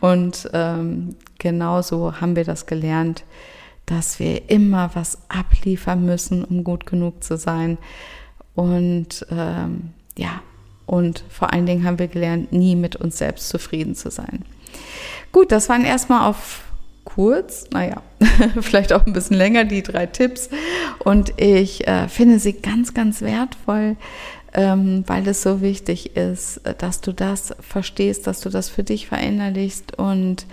Und 0.00 0.48
ähm, 0.52 1.16
genauso 1.38 2.20
haben 2.20 2.36
wir 2.36 2.44
das 2.44 2.66
gelernt, 2.66 3.24
dass 3.86 4.18
wir 4.18 4.50
immer 4.50 4.90
was 4.94 5.18
abliefern 5.28 6.04
müssen, 6.04 6.44
um 6.44 6.64
gut 6.64 6.86
genug 6.86 7.22
zu 7.22 7.36
sein. 7.36 7.78
Und 8.54 9.26
ähm, 9.30 9.90
ja, 10.16 10.42
und 10.86 11.24
vor 11.28 11.52
allen 11.52 11.66
Dingen 11.66 11.84
haben 11.84 11.98
wir 11.98 12.08
gelernt, 12.08 12.52
nie 12.52 12.76
mit 12.76 12.96
uns 12.96 13.18
selbst 13.18 13.48
zufrieden 13.48 13.94
zu 13.94 14.10
sein. 14.10 14.44
Gut, 15.32 15.52
das 15.52 15.68
waren 15.68 15.84
erstmal 15.84 16.28
auf 16.28 16.62
kurz, 17.04 17.66
naja, 17.72 18.02
vielleicht 18.60 18.92
auch 18.92 19.06
ein 19.06 19.12
bisschen 19.12 19.36
länger, 19.36 19.64
die 19.64 19.82
drei 19.82 20.06
Tipps. 20.06 20.48
Und 20.98 21.40
ich 21.40 21.86
äh, 21.86 22.08
finde 22.08 22.38
sie 22.38 22.54
ganz, 22.54 22.94
ganz 22.94 23.22
wertvoll, 23.22 23.96
ähm, 24.54 25.04
weil 25.06 25.26
es 25.28 25.42
so 25.42 25.60
wichtig 25.60 26.16
ist, 26.16 26.60
dass 26.78 27.00
du 27.00 27.12
das 27.12 27.54
verstehst, 27.60 28.26
dass 28.26 28.40
du 28.40 28.48
das 28.48 28.68
für 28.68 28.82
dich 28.82 29.06
verinnerlichst 29.06 29.98
und 29.98 30.46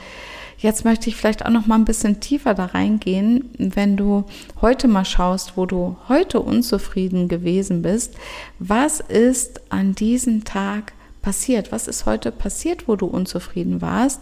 Jetzt 0.63 0.85
möchte 0.85 1.09
ich 1.09 1.17
vielleicht 1.17 1.45
auch 1.45 1.49
noch 1.49 1.67
mal 1.67 1.75
ein 1.75 1.83
bisschen 1.83 2.21
tiefer 2.21 2.53
da 2.53 2.67
reingehen, 2.67 3.49
wenn 3.57 3.97
du 3.97 4.23
heute 4.61 4.87
mal 4.87 5.03
schaust, 5.03 5.57
wo 5.57 5.65
du 5.65 5.97
heute 6.07 6.39
unzufrieden 6.39 7.27
gewesen 7.27 7.81
bist. 7.81 8.15
Was 8.59 9.01
ist 9.01 9.59
an 9.69 9.93
diesem 9.93 10.45
Tag 10.45 10.93
passiert? 11.21 11.73
Was 11.73 11.89
ist 11.89 12.05
heute 12.05 12.31
passiert, 12.31 12.87
wo 12.87 12.95
du 12.95 13.07
unzufrieden 13.07 13.81
warst? 13.81 14.21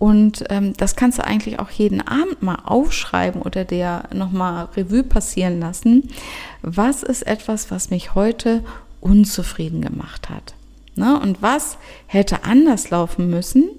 Und 0.00 0.42
ähm, 0.50 0.72
das 0.76 0.96
kannst 0.96 1.18
du 1.18 1.24
eigentlich 1.24 1.60
auch 1.60 1.70
jeden 1.70 2.00
Abend 2.00 2.42
mal 2.42 2.58
aufschreiben 2.64 3.40
oder 3.40 3.64
dir 3.64 4.08
nochmal 4.12 4.70
Revue 4.76 5.04
passieren 5.04 5.60
lassen. 5.60 6.08
Was 6.62 7.04
ist 7.04 7.22
etwas, 7.22 7.70
was 7.70 7.90
mich 7.90 8.16
heute 8.16 8.64
unzufrieden 9.00 9.82
gemacht 9.82 10.30
hat? 10.30 10.54
Ne? 10.96 11.20
Und 11.20 11.42
was 11.42 11.78
hätte 12.08 12.42
anders 12.42 12.90
laufen 12.90 13.30
müssen, 13.30 13.70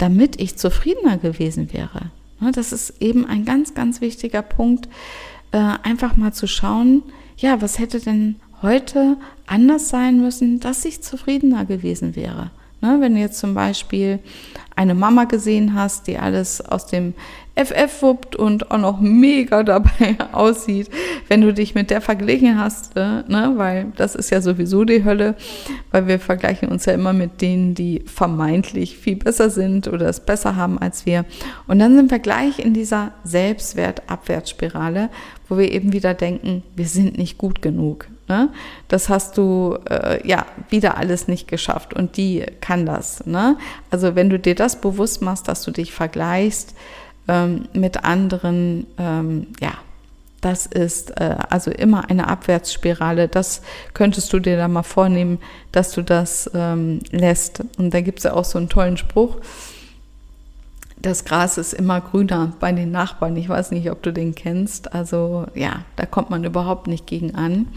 damit 0.00 0.40
ich 0.40 0.56
zufriedener 0.56 1.18
gewesen 1.18 1.72
wäre. 1.72 2.10
Das 2.54 2.72
ist 2.72 3.02
eben 3.02 3.26
ein 3.26 3.44
ganz, 3.44 3.74
ganz 3.74 4.00
wichtiger 4.00 4.40
Punkt, 4.40 4.88
äh, 5.52 5.58
einfach 5.58 6.16
mal 6.16 6.32
zu 6.32 6.46
schauen, 6.46 7.02
ja, 7.36 7.60
was 7.60 7.78
hätte 7.78 8.00
denn 8.00 8.36
heute 8.62 9.18
anders 9.46 9.90
sein 9.90 10.20
müssen, 10.20 10.58
dass 10.58 10.84
ich 10.84 11.02
zufriedener 11.02 11.66
gewesen 11.66 12.16
wäre. 12.16 12.50
Ne, 12.82 12.96
wenn 13.00 13.14
du 13.14 13.20
jetzt 13.20 13.38
zum 13.38 13.54
Beispiel 13.54 14.20
eine 14.74 14.94
Mama 14.94 15.24
gesehen 15.24 15.74
hast, 15.74 16.06
die 16.06 16.16
alles 16.16 16.62
aus 16.62 16.86
dem 16.86 17.12
FF 17.54 18.00
wuppt 18.00 18.36
und 18.36 18.70
auch 18.70 18.78
noch 18.78 19.00
mega 19.00 19.62
dabei 19.64 20.16
aussieht, 20.32 20.88
wenn 21.28 21.42
du 21.42 21.52
dich 21.52 21.74
mit 21.74 21.90
der 21.90 22.00
verglichen 22.00 22.58
hast, 22.58 22.96
äh, 22.96 23.22
ne, 23.28 23.52
weil 23.56 23.92
das 23.96 24.14
ist 24.14 24.30
ja 24.30 24.40
sowieso 24.40 24.84
die 24.84 25.04
Hölle, 25.04 25.34
weil 25.90 26.06
wir 26.06 26.18
vergleichen 26.18 26.68
uns 26.68 26.86
ja 26.86 26.94
immer 26.94 27.12
mit 27.12 27.42
denen, 27.42 27.74
die 27.74 28.02
vermeintlich 28.06 28.96
viel 28.96 29.16
besser 29.16 29.50
sind 29.50 29.88
oder 29.88 30.08
es 30.08 30.20
besser 30.20 30.56
haben 30.56 30.78
als 30.78 31.04
wir. 31.04 31.26
Und 31.66 31.80
dann 31.80 31.94
sind 31.94 32.10
wir 32.10 32.18
gleich 32.18 32.58
in 32.58 32.72
dieser 32.72 33.12
Selbstwertabwärtsspirale, 33.24 35.10
wo 35.48 35.58
wir 35.58 35.70
eben 35.70 35.92
wieder 35.92 36.14
denken, 36.14 36.62
wir 36.76 36.86
sind 36.86 37.18
nicht 37.18 37.36
gut 37.36 37.60
genug. 37.60 38.06
Ne? 38.30 38.48
Das 38.86 39.08
hast 39.08 39.36
du 39.36 39.76
äh, 39.90 40.24
ja 40.24 40.46
wieder 40.68 40.96
alles 40.96 41.26
nicht 41.26 41.48
geschafft 41.48 41.94
und 41.94 42.16
die 42.16 42.46
kann 42.60 42.86
das. 42.86 43.26
Ne? 43.26 43.56
Also 43.90 44.14
wenn 44.14 44.30
du 44.30 44.38
dir 44.38 44.54
das 44.54 44.80
bewusst 44.80 45.20
machst, 45.20 45.48
dass 45.48 45.64
du 45.64 45.72
dich 45.72 45.92
vergleichst 45.92 46.76
ähm, 47.26 47.66
mit 47.72 48.04
anderen, 48.04 48.86
ähm, 48.98 49.48
ja, 49.60 49.72
das 50.42 50.66
ist 50.66 51.20
äh, 51.20 51.38
also 51.48 51.72
immer 51.72 52.08
eine 52.08 52.28
Abwärtsspirale. 52.28 53.26
Das 53.26 53.62
könntest 53.94 54.32
du 54.32 54.38
dir 54.38 54.56
da 54.56 54.68
mal 54.68 54.84
vornehmen, 54.84 55.40
dass 55.72 55.90
du 55.90 56.02
das 56.02 56.48
ähm, 56.54 57.00
lässt. 57.10 57.64
Und 57.78 57.92
da 57.92 58.00
gibt 58.00 58.20
es 58.20 58.24
ja 58.26 58.34
auch 58.34 58.44
so 58.44 58.58
einen 58.58 58.68
tollen 58.68 58.96
Spruch 58.96 59.38
das 61.02 61.24
Gras 61.24 61.58
ist 61.58 61.72
immer 61.72 62.00
grüner 62.00 62.52
bei 62.60 62.72
den 62.72 62.90
Nachbarn. 62.90 63.36
Ich 63.36 63.48
weiß 63.48 63.70
nicht, 63.70 63.90
ob 63.90 64.02
du 64.02 64.12
den 64.12 64.34
kennst. 64.34 64.92
Also 64.94 65.46
ja, 65.54 65.84
da 65.96 66.06
kommt 66.06 66.30
man 66.30 66.44
überhaupt 66.44 66.86
nicht 66.86 67.06
gegen 67.06 67.34
an. 67.34 67.68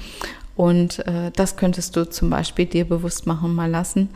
Und 0.56 1.00
äh, 1.08 1.32
das 1.36 1.56
könntest 1.56 1.96
du 1.96 2.08
zum 2.08 2.30
Beispiel 2.30 2.66
dir 2.66 2.86
bewusst 2.86 3.26
machen 3.26 3.56
mal 3.56 3.70
lassen. 3.70 4.10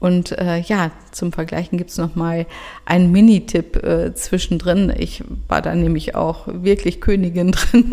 Und 0.00 0.32
äh, 0.32 0.58
ja, 0.58 0.90
zum 1.12 1.32
Vergleichen 1.32 1.78
gibt 1.78 1.90
es 1.90 1.98
nochmal 1.98 2.46
einen 2.84 3.12
Mini-Tipp 3.12 3.76
äh, 3.76 4.14
zwischendrin. 4.14 4.92
Ich 4.98 5.22
war 5.48 5.62
da 5.62 5.74
nämlich 5.74 6.14
auch 6.16 6.46
wirklich 6.46 7.00
Königin 7.00 7.52
drin, 7.52 7.90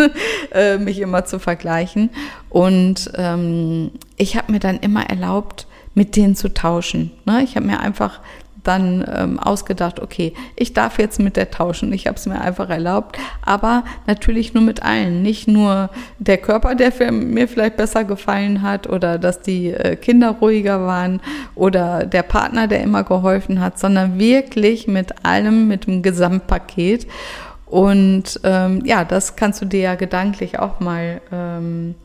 äh, 0.52 0.78
mich 0.78 1.00
immer 1.00 1.26
zu 1.26 1.40
vergleichen. 1.40 2.10
Und 2.50 3.12
ähm, 3.16 3.92
ich 4.18 4.36
habe 4.36 4.52
mir 4.52 4.60
dann 4.60 4.80
immer 4.80 5.10
erlaubt, 5.10 5.68
mit 5.94 6.16
denen 6.16 6.36
zu 6.36 6.54
tauschen. 6.54 7.12
Ne? 7.26 7.44
Ich 7.44 7.56
habe 7.56 7.68
mir 7.68 7.80
einfach 7.80 8.20
dann 8.64 9.04
ähm, 9.12 9.40
ausgedacht, 9.40 10.00
okay, 10.00 10.34
ich 10.56 10.74
darf 10.74 11.00
jetzt 11.00 11.20
mit 11.20 11.36
der 11.36 11.50
tauschen. 11.52 11.92
Ich 11.94 12.08
habe 12.08 12.18
es 12.18 12.26
mir 12.26 12.40
einfach 12.40 12.70
erlaubt, 12.70 13.18
aber 13.42 13.84
natürlich 14.06 14.54
nur 14.54 14.64
mit 14.64 14.84
allen. 14.84 15.22
Nicht 15.24 15.48
nur 15.48 15.90
der 16.20 16.38
Körper, 16.38 16.76
der 16.76 16.92
mir 17.12 17.48
vielleicht 17.48 17.78
besser 17.78 18.04
gefallen 18.04 18.62
hat 18.62 18.88
oder 18.88 19.18
dass 19.18 19.42
die 19.42 19.72
äh, 19.72 19.96
Kinder 19.96 20.36
ruhiger 20.42 20.86
waren 20.86 21.22
oder 21.56 22.06
der 22.06 22.24
Partner, 22.24 22.68
der 22.68 22.82
immer 22.82 23.04
geholfen 23.04 23.60
hat, 23.60 23.80
sondern 23.80 24.20
wirklich 24.20 24.88
mit 24.88 25.26
allem, 25.26 25.68
mit 25.68 25.88
dem 25.88 26.02
Gesamtpaket. 26.02 27.08
Und 27.66 28.40
ähm, 28.44 28.84
ja, 28.86 29.06
das 29.06 29.36
kannst 29.36 29.62
du 29.62 29.66
dir 29.66 29.80
ja 29.80 29.96
gedanklich 29.96 30.60
auch 30.60 30.80
mal 30.80 31.22
ähm, 31.32 31.96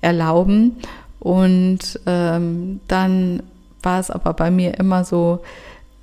erlauben. 0.00 0.76
Und 1.18 1.98
ähm, 2.06 2.80
dann 2.86 3.42
war 3.82 4.00
es 4.00 4.10
aber 4.10 4.34
bei 4.34 4.50
mir 4.50 4.78
immer 4.78 5.04
so, 5.04 5.40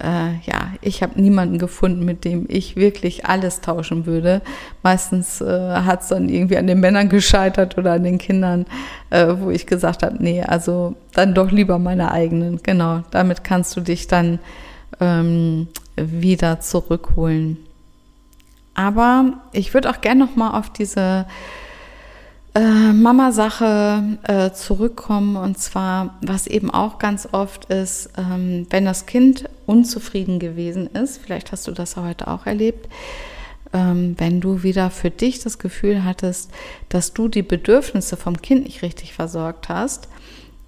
äh, 0.04 0.34
ja, 0.44 0.74
ich 0.82 1.04
habe 1.04 1.22
niemanden 1.22 1.58
gefunden, 1.58 2.04
mit 2.06 2.26
dem 2.26 2.46
ich 2.50 2.76
wirklich 2.76 3.26
alles 3.26 3.62
tauschen 3.62 4.06
würde. 4.06 4.42
Meistens 4.84 5.42
äh, 5.42 5.46
hat 5.46 6.02
es 6.02 6.08
dann 6.08 6.30
irgendwie 6.30 6.58
an 6.58 6.68
den 6.68 6.80
Männern 6.80 7.10
gescheitert 7.10 7.78
oder 7.78 7.94
an 7.94 8.04
den 8.04 8.18
Kindern, 8.18 8.66
äh, 9.10 9.28
wo 9.38 9.50
ich 9.50 9.68
gesagt 9.68 10.04
habe, 10.04 10.18
nee, 10.20 10.42
also 10.42 10.96
dann 11.14 11.34
doch 11.34 11.52
lieber 11.52 11.80
meine 11.80 12.12
eigenen. 12.12 12.62
Genau, 12.64 13.04
damit 13.12 13.44
kannst 13.44 13.76
du 13.78 13.82
dich 13.82 14.08
dann 14.08 14.40
ähm, 15.00 15.68
wieder 15.96 16.60
zurückholen. 16.60 17.58
Aber 18.74 19.34
ich 19.52 19.74
würde 19.74 19.90
auch 19.90 20.02
gerne 20.02 20.26
noch 20.26 20.36
mal 20.36 20.58
auf 20.58 20.72
diese 20.72 21.26
äh, 22.54 22.92
Mama-Sache 22.92 24.18
äh, 24.24 24.52
zurückkommen. 24.52 25.36
Und 25.36 25.58
zwar, 25.58 26.18
was 26.22 26.48
eben 26.48 26.70
auch 26.70 27.00
ganz 27.00 27.30
oft 27.32 27.66
ist, 27.66 28.10
ähm, 28.18 28.68
wenn 28.70 28.86
das 28.86 29.06
Kind 29.06 29.50
unzufrieden 29.66 30.40
gewesen 30.40 30.88
ist, 30.88 31.18
vielleicht 31.18 31.52
hast 31.52 31.68
du 31.68 31.72
das 31.72 31.96
heute 31.96 32.28
auch 32.28 32.46
erlebt, 32.46 32.90
ähm, 33.74 34.16
wenn 34.18 34.42
du 34.42 34.64
wieder 34.64 34.90
für 34.90 35.10
dich 35.10 35.40
das 35.40 35.60
Gefühl 35.60 36.04
hattest, 36.04 36.52
dass 36.90 37.14
du 37.14 37.28
die 37.28 37.44
Bedürfnisse 37.44 38.18
vom 38.18 38.42
Kind 38.42 38.66
nicht 38.66 38.82
richtig 38.82 39.14
versorgt 39.14 39.70
hast, 39.70 40.10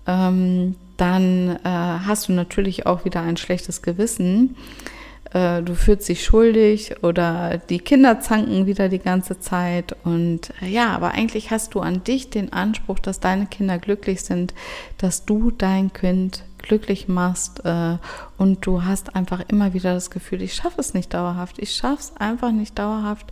ähm, 0.08 0.76
dann 0.98 1.50
äh, 1.50 1.60
hast 1.63 2.30
du 2.30 2.34
natürlich 2.34 2.86
auch 2.86 3.04
wieder 3.04 3.22
ein 3.22 3.36
schlechtes 3.36 3.82
Gewissen 3.82 4.56
äh, 5.34 5.62
du 5.62 5.76
fühlst 5.76 6.08
dich 6.10 6.24
schuldig 6.24 7.04
oder 7.04 7.58
die 7.58 7.80
Kinder 7.80 8.19
zanken 8.19 8.65
wieder 8.65 8.88
die 8.88 9.00
ganze 9.00 9.39
Zeit. 9.39 9.96
Und 10.04 10.54
äh, 10.62 10.67
ja, 10.67 10.96
aber 10.96 11.12
eigentlich 11.12 11.52
hast 11.52 11.74
du 11.74 11.80
an 11.80 12.04
dich 12.04 12.30
den 12.30 12.54
Anspruch, 12.54 13.00
dass 13.00 13.19
deine 13.19 13.48
Kinder 13.48 13.80
glücklich 13.80 14.22
sind, 14.22 14.54
dass 14.98 15.26
du 15.26 15.52
dein 15.52 15.91
Kind 15.91 16.43
glücklich 16.60 17.08
machst 17.08 17.65
äh, 17.65 17.98
und 18.38 18.65
du 18.65 18.84
hast 18.84 19.15
einfach 19.15 19.41
immer 19.50 19.74
wieder 19.74 19.93
das 19.93 20.10
Gefühl, 20.12 20.41
ich 20.41 20.54
schaffe 20.54 20.80
es 20.80 20.93
nicht 20.93 21.13
dauerhaft, 21.13 21.60
ich 21.60 21.76
schaffe 21.76 22.00
es 22.00 22.17
einfach 22.17 22.52
nicht 22.52 22.80
dauerhaft. 22.80 23.28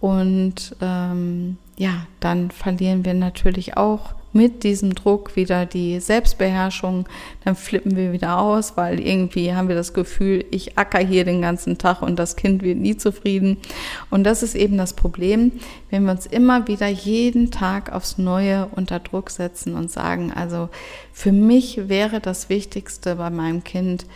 Und 0.00 0.74
ähm, 0.80 1.58
ja, 1.76 2.06
dann 2.20 2.50
verlieren 2.50 3.04
wir 3.04 3.14
natürlich 3.14 3.76
auch 3.76 4.14
mit 4.32 4.62
diesem 4.62 4.94
Druck 4.94 5.34
wieder 5.36 5.66
die 5.66 5.98
Selbstbeherrschung, 6.00 7.08
dann 7.44 7.56
flippen 7.56 7.96
wir 7.96 8.12
wieder 8.12 8.38
aus, 8.38 8.76
weil 8.76 9.00
irgendwie 9.00 9.54
haben 9.54 9.68
wir 9.68 9.74
das 9.74 9.92
Gefühl, 9.92 10.44
ich 10.50 10.78
acker 10.78 11.00
hier 11.00 11.24
den 11.24 11.42
ganzen 11.42 11.78
Tag 11.78 12.02
und 12.02 12.18
das 12.18 12.36
Kind 12.36 12.62
wird 12.62 12.78
nie 12.78 12.96
zufrieden. 12.96 13.56
Und 14.10 14.24
das 14.24 14.42
ist 14.42 14.54
eben 14.54 14.78
das 14.78 14.94
Problem, 14.94 15.52
wenn 15.90 16.04
wir 16.04 16.12
uns 16.12 16.26
immer 16.26 16.68
wieder 16.68 16.86
jeden 16.86 17.50
Tag 17.50 17.92
aufs 17.92 18.18
Neue 18.18 18.68
unter 18.76 19.00
Druck 19.00 19.30
setzen 19.30 19.74
und 19.74 19.90
sagen, 19.90 20.32
also 20.32 20.68
für 21.12 21.32
mich 21.32 21.88
wäre 21.88 22.20
das 22.20 22.48
Wichtigste 22.48 23.16
bei 23.16 23.30
meinem 23.30 23.64
Kind, 23.64 24.06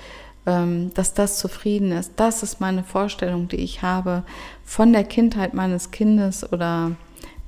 ähm, 0.47 0.93
dass 0.95 1.15
das 1.15 1.39
zufrieden 1.39 1.93
ist. 1.93 2.13
Das 2.17 2.43
ist 2.43 2.61
meine 2.61 2.85
Vorstellung, 2.85 3.49
die 3.49 3.57
ich 3.57 3.83
habe 3.83 4.23
von 4.65 4.93
der 4.93 5.05
Kindheit 5.05 5.55
meines 5.55 5.91
Kindes 5.91 6.51
oder 6.53 6.93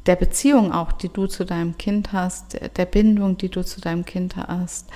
der 0.06 0.16
Beziehung 0.16 0.72
auch, 0.72 0.92
die 0.92 1.08
du 1.08 1.26
zu 1.26 1.44
deinem 1.44 1.76
Kind 1.78 2.12
hast, 2.12 2.58
der 2.76 2.86
Bindung, 2.86 3.36
die 3.36 3.48
du 3.48 3.64
zu 3.64 3.80
deinem 3.80 4.04
Kind 4.04 4.36
hast, 4.36 4.88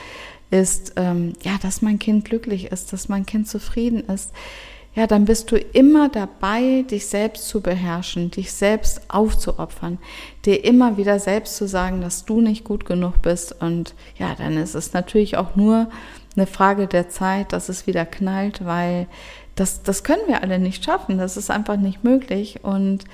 ist, 0.51 0.95
ähm, 0.97 1.35
ja, 1.43 1.59
dass 1.63 1.83
mein 1.83 1.99
Kind 1.99 2.25
glücklich 2.25 2.67
ist, 2.67 2.93
dass 2.93 3.09
mein 3.09 3.27
Kind 3.27 3.49
zufrieden 3.49 4.05
ist. 4.09 4.33
Ja, 4.95 5.07
dann 5.07 5.25
bist 5.25 5.53
du 5.53 5.57
immer 5.57 6.09
dabei, 6.09 6.85
dich 6.91 7.07
selbst 7.07 7.49
zu 7.49 7.61
beherrschen, 7.61 8.33
dich 8.33 8.53
selbst 8.53 9.03
aufzuopfern, 9.09 9.99
dir 10.45 10.65
immer 10.65 10.97
wieder 10.97 11.21
selbst 11.21 11.57
zu 11.57 11.69
sagen, 11.69 12.01
dass 12.01 12.25
du 12.25 12.41
nicht 12.41 12.65
gut 12.65 12.87
genug 12.87 13.23
bist. 13.23 13.63
Und 13.63 13.95
ja, 14.19 14.35
dann 14.35 14.57
ist 14.57 14.75
es 14.75 14.93
natürlich 14.93 15.37
auch 15.37 15.55
nur 15.55 15.89
eine 16.35 16.49
Frage 16.49 16.89
der 16.89 17.09
Zeit, 17.09 17.53
dass 17.53 17.69
es 17.69 17.87
wieder 17.87 18.05
knallt, 18.05 18.65
weil 18.65 19.07
das, 19.55 19.85
das 19.85 20.03
können 20.03 20.27
wir 20.27 20.43
alle 20.43 20.59
nicht 20.59 20.85
schaffen. 20.85 21.19
Das 21.19 21.37
ist 21.37 21.53
einfach 21.53 21.77
nicht 21.77 22.03
möglich. 22.03 22.65
Und 22.65 23.05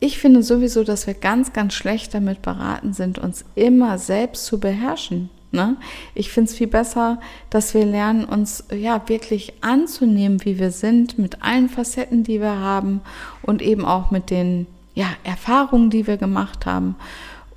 ich 0.00 0.18
finde 0.18 0.42
sowieso, 0.42 0.84
dass 0.84 1.06
wir 1.06 1.14
ganz, 1.14 1.52
ganz 1.52 1.74
schlecht 1.74 2.14
damit 2.14 2.42
beraten 2.42 2.92
sind, 2.92 3.18
uns 3.18 3.44
immer 3.54 3.98
selbst 3.98 4.46
zu 4.46 4.60
beherrschen. 4.60 5.30
Ne? 5.52 5.76
Ich 6.14 6.30
finde 6.30 6.50
es 6.50 6.56
viel 6.56 6.66
besser, 6.66 7.18
dass 7.50 7.72
wir 7.72 7.86
lernen, 7.86 8.24
uns 8.24 8.64
ja 8.70 9.08
wirklich 9.08 9.54
anzunehmen, 9.62 10.44
wie 10.44 10.58
wir 10.58 10.70
sind, 10.70 11.18
mit 11.18 11.42
allen 11.42 11.68
Facetten, 11.68 12.24
die 12.24 12.40
wir 12.40 12.58
haben 12.58 13.00
und 13.42 13.62
eben 13.62 13.84
auch 13.84 14.10
mit 14.10 14.30
den 14.30 14.66
ja, 14.94 15.08
Erfahrungen, 15.24 15.90
die 15.90 16.06
wir 16.06 16.16
gemacht 16.18 16.66
haben. 16.66 16.96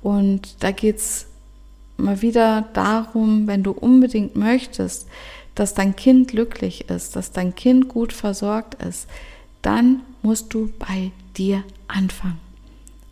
Und 0.02 0.62
da 0.62 0.70
geht 0.70 0.96
es 0.96 1.26
mal 1.98 2.22
wieder 2.22 2.68
darum, 2.72 3.46
wenn 3.46 3.62
du 3.62 3.72
unbedingt 3.72 4.34
möchtest, 4.36 5.06
dass 5.54 5.74
dein 5.74 5.94
Kind 5.96 6.28
glücklich 6.28 6.88
ist, 6.88 7.16
dass 7.16 7.32
dein 7.32 7.54
Kind 7.54 7.88
gut 7.88 8.12
versorgt 8.12 8.82
ist, 8.82 9.08
dann 9.60 10.00
musst 10.22 10.54
du 10.54 10.70
bei 10.78 11.10
dir 11.40 11.64
anfangen. 11.88 12.38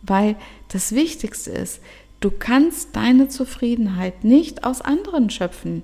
Weil 0.03 0.37
das 0.69 0.93
Wichtigste 0.93 1.51
ist, 1.51 1.81
du 2.21 2.31
kannst 2.31 2.95
deine 2.95 3.27
Zufriedenheit 3.27 4.23
nicht 4.23 4.63
aus 4.63 4.81
anderen 4.81 5.29
schöpfen. 5.29 5.83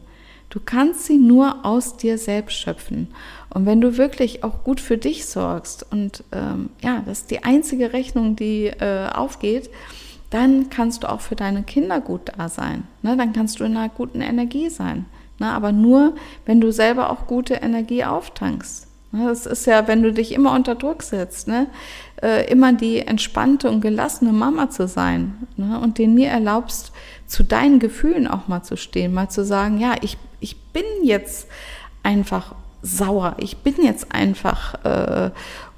Du 0.50 0.60
kannst 0.64 1.06
sie 1.06 1.18
nur 1.18 1.66
aus 1.66 1.98
dir 1.98 2.18
selbst 2.18 2.56
schöpfen. 2.56 3.08
Und 3.50 3.66
wenn 3.66 3.82
du 3.82 3.98
wirklich 3.98 4.44
auch 4.44 4.64
gut 4.64 4.80
für 4.80 4.98
dich 4.98 5.26
sorgst 5.26 5.86
und 5.92 6.24
ähm, 6.32 6.70
ja, 6.82 7.02
das 7.06 7.22
ist 7.22 7.32
die 7.32 7.44
einzige 7.44 7.92
Rechnung, 7.92 8.36
die 8.36 8.68
äh, 8.68 9.10
aufgeht, 9.12 9.70
dann 10.30 10.70
kannst 10.70 11.04
du 11.04 11.10
auch 11.10 11.22
für 11.22 11.36
deine 11.36 11.64
Kinder 11.64 12.00
gut 12.00 12.32
da 12.38 12.48
sein. 12.48 12.88
Ne? 13.02 13.18
Dann 13.18 13.34
kannst 13.34 13.60
du 13.60 13.64
in 13.64 13.76
einer 13.76 13.90
guten 13.90 14.22
Energie 14.22 14.70
sein. 14.70 15.06
Ne? 15.40 15.48
Aber 15.52 15.72
nur, 15.72 16.16
wenn 16.46 16.62
du 16.62 16.72
selber 16.72 17.10
auch 17.10 17.28
gute 17.28 17.56
Energie 17.56 18.04
auftankst. 18.06 18.85
Das 19.24 19.46
ist 19.46 19.66
ja, 19.66 19.88
wenn 19.88 20.04
du 20.04 20.12
dich 20.12 20.34
immer 20.34 20.54
unter 20.54 20.76
Druck 20.76 21.04
setzt, 21.04 21.48
ne? 21.48 21.68
Äh, 22.22 22.50
immer 22.52 22.74
die 22.74 23.00
entspannte 23.00 23.70
und 23.70 23.82
gelassene 23.82 24.32
Mama 24.32 24.70
zu 24.70 24.88
sein 24.88 25.36
ne? 25.58 25.80
und 25.80 25.98
den 25.98 26.14
mir 26.14 26.30
erlaubst, 26.30 26.92
zu 27.28 27.44
deinen 27.44 27.80
Gefühlen 27.80 28.28
auch 28.28 28.48
mal 28.48 28.64
zu 28.64 28.78
stehen, 28.78 29.14
mal 29.14 29.30
zu 29.30 29.44
sagen, 29.44 29.80
ja, 29.80 29.96
ich, 30.02 30.18
ich 30.40 30.58
bin 30.58 30.86
jetzt 31.04 31.48
einfach 32.04 32.56
sauer, 32.82 33.36
ich 33.40 33.58
bin 33.58 33.76
jetzt 33.82 34.14
einfach 34.14 34.86
äh, 34.86 35.32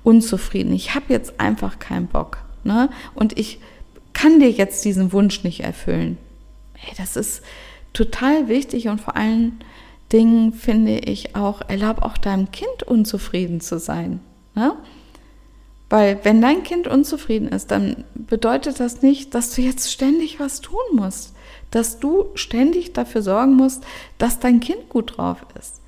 unzufrieden, 0.03 0.73
ich 0.73 0.93
habe 0.93 1.05
jetzt 1.09 1.39
einfach 1.39 1.79
keinen 1.79 2.07
Bock. 2.07 2.37
Ne? 2.63 2.89
Und 3.15 3.37
ich 3.37 3.59
kann 4.13 4.39
dir 4.39 4.51
jetzt 4.51 4.85
diesen 4.85 5.11
Wunsch 5.13 5.43
nicht 5.43 5.61
erfüllen. 5.61 6.17
Hey, 6.73 6.93
das 6.97 7.15
ist 7.15 7.41
total 7.93 8.47
wichtig 8.47 8.87
und 8.89 9.01
vor 9.01 9.15
allen 9.15 9.59
Dingen 10.11 10.53
finde 10.53 10.99
ich 10.99 11.35
auch, 11.35 11.61
erlaub 11.67 12.01
auch 12.01 12.17
deinem 12.17 12.51
Kind 12.51 12.83
unzufrieden 12.83 13.61
zu 13.61 13.79
sein. 13.79 14.21
Ne? 14.55 14.73
Weil 15.89 16.19
wenn 16.23 16.41
dein 16.41 16.63
Kind 16.63 16.87
unzufrieden 16.87 17.47
ist, 17.49 17.71
dann 17.71 18.03
bedeutet 18.13 18.79
das 18.79 19.01
nicht, 19.01 19.33
dass 19.35 19.55
du 19.55 19.61
jetzt 19.61 19.91
ständig 19.91 20.39
was 20.39 20.61
tun 20.61 20.79
musst, 20.93 21.33
dass 21.71 21.99
du 21.99 22.25
ständig 22.35 22.93
dafür 22.93 23.21
sorgen 23.21 23.55
musst, 23.55 23.85
dass 24.17 24.39
dein 24.39 24.59
Kind 24.59 24.89
gut 24.89 25.17
drauf 25.17 25.37
ist. 25.59 25.81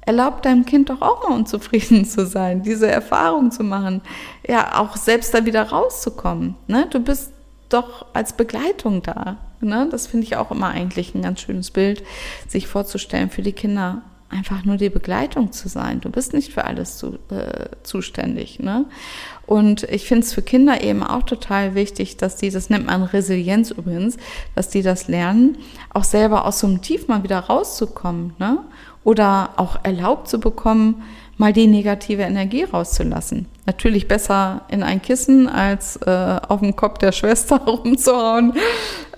Erlaub 0.00 0.42
deinem 0.42 0.66
Kind 0.66 0.90
doch 0.90 1.00
auch 1.00 1.28
mal 1.28 1.34
unzufrieden 1.34 2.04
zu 2.04 2.26
sein, 2.26 2.62
diese 2.62 2.90
Erfahrung 2.90 3.50
zu 3.50 3.64
machen, 3.64 4.02
ja, 4.46 4.78
auch 4.78 4.96
selbst 4.96 5.32
da 5.32 5.46
wieder 5.46 5.62
rauszukommen. 5.62 6.56
Ne? 6.66 6.86
Du 6.90 7.00
bist 7.00 7.33
doch 7.74 8.06
als 8.14 8.32
Begleitung 8.32 9.02
da. 9.02 9.36
Ne? 9.60 9.88
Das 9.90 10.06
finde 10.06 10.26
ich 10.26 10.36
auch 10.36 10.50
immer 10.50 10.68
eigentlich 10.68 11.14
ein 11.14 11.22
ganz 11.22 11.40
schönes 11.40 11.70
Bild, 11.70 12.02
sich 12.48 12.66
vorzustellen, 12.68 13.30
für 13.30 13.42
die 13.42 13.52
Kinder 13.52 14.02
einfach 14.30 14.64
nur 14.64 14.76
die 14.76 14.90
Begleitung 14.90 15.52
zu 15.52 15.68
sein. 15.68 16.00
Du 16.00 16.10
bist 16.10 16.32
nicht 16.32 16.52
für 16.52 16.64
alles 16.64 16.98
zu, 16.98 17.18
äh, 17.30 17.66
zuständig. 17.82 18.58
Ne? 18.58 18.86
Und 19.46 19.84
ich 19.84 20.06
finde 20.06 20.26
es 20.26 20.32
für 20.32 20.42
Kinder 20.42 20.82
eben 20.82 21.02
auch 21.02 21.22
total 21.22 21.74
wichtig, 21.74 22.16
dass 22.16 22.36
die, 22.36 22.50
das 22.50 22.70
nennt 22.70 22.86
man 22.86 23.02
Resilienz 23.02 23.70
übrigens, 23.70 24.16
dass 24.54 24.68
die 24.68 24.82
das 24.82 25.08
lernen, 25.08 25.58
auch 25.92 26.04
selber 26.04 26.46
aus 26.46 26.60
so 26.60 26.66
einem 26.66 26.82
Tief 26.82 27.06
mal 27.06 27.22
wieder 27.22 27.38
rauszukommen. 27.38 28.34
Ne? 28.38 28.58
Oder 29.04 29.50
auch 29.56 29.78
erlaubt 29.84 30.28
zu 30.28 30.40
bekommen, 30.40 31.02
mal 31.36 31.52
die 31.52 31.66
negative 31.66 32.22
Energie 32.22 32.64
rauszulassen. 32.64 33.46
Natürlich 33.66 34.08
besser 34.08 34.62
in 34.68 34.82
ein 34.82 35.00
Kissen, 35.00 35.48
als 35.48 35.96
äh, 35.96 36.40
auf 36.48 36.60
dem 36.60 36.76
Kopf 36.76 36.98
der 36.98 37.12
Schwester 37.12 37.56
rumzuhauen. 37.66 38.54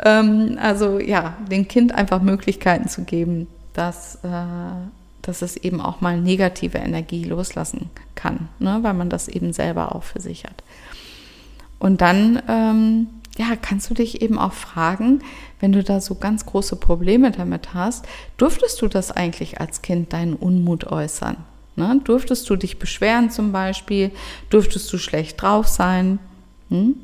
Ähm, 0.04 0.58
also 0.60 0.98
ja, 0.98 1.36
dem 1.50 1.66
Kind 1.66 1.92
einfach 1.92 2.22
Möglichkeiten 2.22 2.88
zu 2.88 3.02
geben, 3.02 3.48
dass, 3.72 4.16
äh, 4.22 4.28
dass 5.22 5.42
es 5.42 5.56
eben 5.56 5.80
auch 5.80 6.00
mal 6.00 6.20
negative 6.20 6.78
Energie 6.78 7.24
loslassen 7.24 7.90
kann, 8.14 8.48
ne? 8.58 8.78
weil 8.82 8.94
man 8.94 9.10
das 9.10 9.28
eben 9.28 9.52
selber 9.52 9.94
auch 9.94 10.04
für 10.04 10.20
sich 10.20 10.44
hat. 10.44 10.62
Und 11.78 12.00
dann 12.00 12.40
ähm, 12.48 13.08
ja, 13.36 13.54
kannst 13.60 13.90
du 13.90 13.94
dich 13.94 14.22
eben 14.22 14.38
auch 14.38 14.52
fragen, 14.52 15.20
wenn 15.60 15.72
du 15.72 15.82
da 15.82 16.00
so 16.00 16.14
ganz 16.14 16.46
große 16.46 16.76
Probleme 16.76 17.30
damit 17.30 17.74
hast, 17.74 18.06
durftest 18.36 18.80
du 18.80 18.88
das 18.88 19.10
eigentlich 19.10 19.60
als 19.60 19.82
Kind 19.82 20.12
deinen 20.12 20.34
Unmut 20.34 20.86
äußern? 20.86 21.36
Ne? 21.76 22.00
Durftest 22.04 22.48
du 22.48 22.56
dich 22.56 22.78
beschweren 22.78 23.30
zum 23.30 23.52
Beispiel? 23.52 24.10
Durftest 24.50 24.92
du 24.92 24.98
schlecht 24.98 25.40
drauf 25.40 25.68
sein? 25.68 26.18
Hm? 26.70 26.96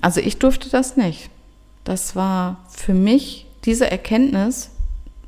Also 0.00 0.20
ich 0.20 0.38
durfte 0.38 0.70
das 0.70 0.96
nicht. 0.96 1.30
Das 1.84 2.14
war 2.14 2.64
für 2.68 2.94
mich, 2.94 3.46
diese 3.64 3.90
Erkenntnis 3.90 4.70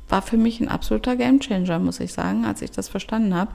war 0.09 0.21
für 0.21 0.37
mich 0.37 0.61
ein 0.61 0.67
absoluter 0.67 1.15
Gamechanger, 1.15 1.79
muss 1.79 1.99
ich 1.99 2.13
sagen, 2.13 2.45
als 2.45 2.61
ich 2.61 2.71
das 2.71 2.87
verstanden 2.87 3.33
habe, 3.33 3.51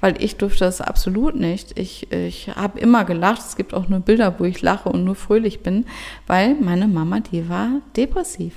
weil 0.00 0.22
ich 0.22 0.36
durfte 0.36 0.60
das 0.60 0.80
absolut 0.80 1.36
nicht. 1.36 1.78
Ich, 1.78 2.10
ich 2.10 2.48
habe 2.56 2.80
immer 2.80 3.04
gelacht, 3.04 3.42
es 3.42 3.56
gibt 3.56 3.74
auch 3.74 3.88
nur 3.88 4.00
Bilder, 4.00 4.38
wo 4.38 4.44
ich 4.44 4.62
lache 4.62 4.88
und 4.88 5.04
nur 5.04 5.16
fröhlich 5.16 5.60
bin, 5.60 5.86
weil 6.26 6.54
meine 6.54 6.88
Mama, 6.88 7.20
die 7.20 7.48
war 7.48 7.68
depressiv. 7.96 8.54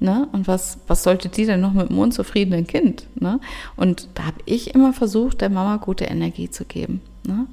Ne? 0.00 0.28
Und 0.32 0.46
was, 0.46 0.78
was 0.86 1.02
sollte 1.02 1.28
die 1.28 1.44
denn 1.44 1.60
noch 1.60 1.72
mit 1.72 1.90
einem 1.90 1.98
unzufriedenen 1.98 2.66
Kind? 2.66 3.06
Ne? 3.16 3.40
Und 3.76 4.08
da 4.14 4.26
habe 4.26 4.38
ich 4.44 4.74
immer 4.74 4.92
versucht, 4.92 5.40
der 5.40 5.50
Mama 5.50 5.76
gute 5.78 6.04
Energie 6.04 6.50
zu 6.50 6.64
geben. 6.64 7.00
Ne? 7.26 7.46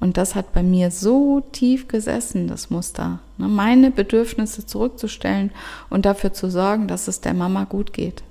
Und 0.00 0.16
das 0.16 0.34
hat 0.34 0.54
bei 0.54 0.62
mir 0.62 0.90
so 0.90 1.40
tief 1.52 1.88
gesessen, 1.88 2.48
das 2.48 2.70
Muster. 2.70 3.20
Ne? 3.36 3.48
Meine 3.48 3.90
Bedürfnisse 3.90 4.64
zurückzustellen 4.64 5.50
und 5.90 6.06
dafür 6.06 6.32
zu 6.32 6.50
sorgen, 6.50 6.88
dass 6.88 7.08
es 7.08 7.20
der 7.20 7.34
Mama 7.34 7.64
gut 7.64 7.92
geht. 7.92 8.22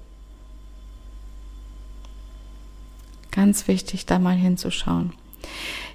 Ganz 3.31 3.67
wichtig, 3.67 4.05
da 4.05 4.17
mal 4.17 4.35
hinzuschauen. 4.35 5.13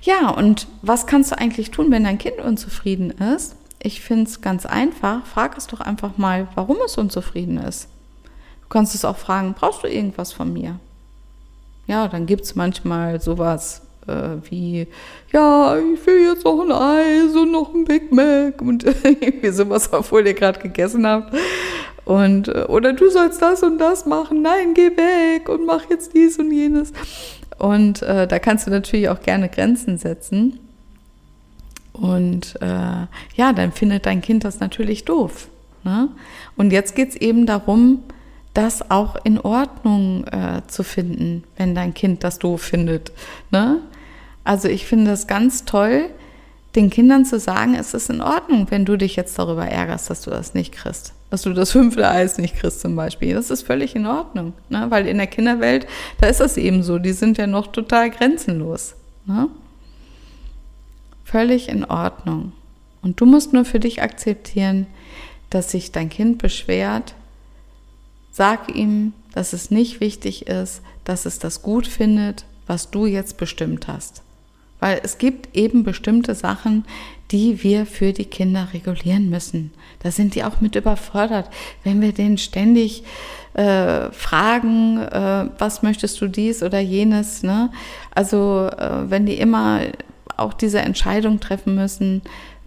Ja, 0.03 0.31
und 0.31 0.68
was 0.83 1.07
kannst 1.07 1.33
du 1.33 1.38
eigentlich 1.38 1.70
tun, 1.70 1.90
wenn 1.90 2.05
dein 2.05 2.18
Kind 2.18 2.38
unzufrieden 2.38 3.11
ist? 3.11 3.57
Ich 3.83 4.01
finde 4.01 4.25
es 4.25 4.40
ganz 4.40 4.66
einfach. 4.66 5.25
Frag 5.27 5.57
es 5.57 5.66
doch 5.66 5.81
einfach 5.81 6.19
mal, 6.19 6.49
warum 6.55 6.77
es 6.85 6.99
unzufrieden 6.99 7.59
ist. 7.59 7.88
Du 8.62 8.69
kannst 8.69 8.95
es 8.95 9.05
auch 9.05 9.16
fragen, 9.16 9.55
brauchst 9.55 9.83
du 9.83 9.88
irgendwas 9.88 10.33
von 10.33 10.53
mir? 10.53 10.79
Ja, 11.87 12.07
dann 12.09 12.27
gibt 12.27 12.45
es 12.45 12.55
manchmal 12.55 13.21
sowas 13.21 13.83
äh, 14.07 14.51
wie, 14.51 14.87
ja, 15.33 15.77
ich 15.77 16.07
will 16.07 16.25
jetzt 16.25 16.45
noch 16.45 16.61
ein 16.61 16.73
Eis 16.73 17.35
und 17.35 17.53
noch 17.53 17.75
ein 17.75 17.85
Big 17.85 18.12
Mac 18.12 18.61
und 18.62 18.85
irgendwie 19.05 19.51
sowas, 19.51 19.93
obwohl 19.93 20.27
ihr 20.27 20.35
gerade 20.35 20.61
gegessen 20.61 21.07
habt. 21.07 21.35
Und, 22.05 22.49
äh, 22.49 22.64
oder 22.69 22.93
du 22.93 23.11
sollst 23.11 23.40
das 23.43 23.62
und 23.62 23.79
das 23.79 24.07
machen, 24.07 24.43
nein, 24.43 24.75
geh 24.75 24.90
weg 24.97 25.49
und 25.49 25.66
mach 25.66 25.88
jetzt 25.90 26.14
dies 26.14 26.38
und 26.38 26.51
jenes. 26.53 26.93
Und 27.59 28.03
äh, 28.03 28.27
da 28.27 28.38
kannst 28.38 28.66
du 28.66 28.71
natürlich 28.71 29.09
auch 29.09 29.21
gerne 29.21 29.49
Grenzen 29.49 29.99
setzen. 29.99 30.59
Und 32.00 32.56
äh, 32.62 33.06
ja, 33.36 33.52
dann 33.54 33.72
findet 33.72 34.06
dein 34.06 34.22
Kind 34.22 34.44
das 34.44 34.58
natürlich 34.58 35.04
doof. 35.04 35.48
Ne? 35.84 36.08
Und 36.56 36.72
jetzt 36.72 36.94
geht 36.94 37.10
es 37.10 37.16
eben 37.16 37.44
darum, 37.46 38.02
das 38.54 38.90
auch 38.90 39.16
in 39.24 39.38
Ordnung 39.38 40.24
äh, 40.24 40.62
zu 40.66 40.82
finden, 40.82 41.44
wenn 41.56 41.74
dein 41.74 41.94
Kind 41.94 42.24
das 42.24 42.38
doof 42.38 42.62
findet. 42.62 43.12
Ne? 43.50 43.80
Also 44.44 44.68
ich 44.68 44.86
finde 44.86 45.12
es 45.12 45.26
ganz 45.26 45.66
toll, 45.66 46.06
den 46.74 46.88
Kindern 46.88 47.24
zu 47.24 47.38
sagen, 47.38 47.74
es 47.74 47.94
ist 47.94 48.10
in 48.10 48.22
Ordnung, 48.22 48.66
wenn 48.70 48.84
du 48.84 48.96
dich 48.96 49.16
jetzt 49.16 49.38
darüber 49.38 49.66
ärgerst, 49.66 50.08
dass 50.08 50.22
du 50.22 50.30
das 50.30 50.54
nicht 50.54 50.72
kriegst. 50.72 51.12
Dass 51.28 51.42
du 51.42 51.52
das 51.52 51.72
fünfte 51.72 52.08
Eis 52.08 52.38
nicht 52.38 52.56
kriegst 52.56 52.80
zum 52.80 52.96
Beispiel. 52.96 53.34
Das 53.34 53.50
ist 53.50 53.62
völlig 53.62 53.94
in 53.94 54.06
Ordnung. 54.06 54.54
Ne? 54.70 54.86
Weil 54.88 55.06
in 55.06 55.18
der 55.18 55.26
Kinderwelt, 55.26 55.86
da 56.18 56.28
ist 56.28 56.40
das 56.40 56.56
eben 56.56 56.82
so, 56.82 56.98
die 56.98 57.12
sind 57.12 57.36
ja 57.36 57.46
noch 57.46 57.66
total 57.66 58.10
grenzenlos. 58.10 58.94
Ne? 59.26 59.48
Völlig 61.31 61.69
in 61.69 61.85
Ordnung. 61.85 62.53
Und 63.03 63.21
du 63.21 63.25
musst 63.25 63.53
nur 63.53 63.64
für 63.64 63.79
dich 63.79 64.03
akzeptieren, 64.03 64.88
dass 65.49 65.71
sich 65.71 65.93
dein 65.93 66.09
Kind 66.09 66.38
beschwert. 66.38 67.14
Sag 68.33 68.75
ihm, 68.75 69.12
dass 69.33 69.53
es 69.53 69.71
nicht 69.71 70.01
wichtig 70.01 70.49
ist, 70.49 70.83
dass 71.05 71.27
es 71.27 71.38
das 71.38 71.62
gut 71.62 71.87
findet, 71.87 72.47
was 72.66 72.90
du 72.90 73.07
jetzt 73.07 73.37
bestimmt 73.37 73.87
hast. 73.87 74.23
Weil 74.81 75.01
es 75.05 75.19
gibt 75.19 75.57
eben 75.57 75.85
bestimmte 75.85 76.35
Sachen, 76.35 76.85
die 77.31 77.62
wir 77.62 77.87
für 77.87 78.12
die 78.12 78.25
Kinder 78.25 78.69
regulieren 78.73 79.31
müssen. 79.31 79.71
Da 80.03 80.11
sind 80.11 80.35
die 80.35 80.43
auch 80.43 80.61
mit 80.61 80.75
überfordert. 80.75 81.49
Wenn 81.85 82.01
wir 82.01 82.11
denen 82.12 82.38
ständig 82.38 83.05
äh, 83.55 84.11
fragen, 84.11 84.99
äh, 84.99 85.49
was 85.59 85.83
möchtest 85.83 86.21
du 86.21 86.27
dies 86.27 86.64
oder 86.64 86.81
jenes, 86.81 87.45
ne? 87.45 87.71
Also 88.12 88.69
äh, 88.77 89.09
wenn 89.09 89.27
die 89.27 89.38
immer 89.38 89.83
auch 90.40 90.55
diese 90.55 90.81
Entscheidung 90.81 91.40
treffen 91.40 91.74
müssen, 91.74 92.22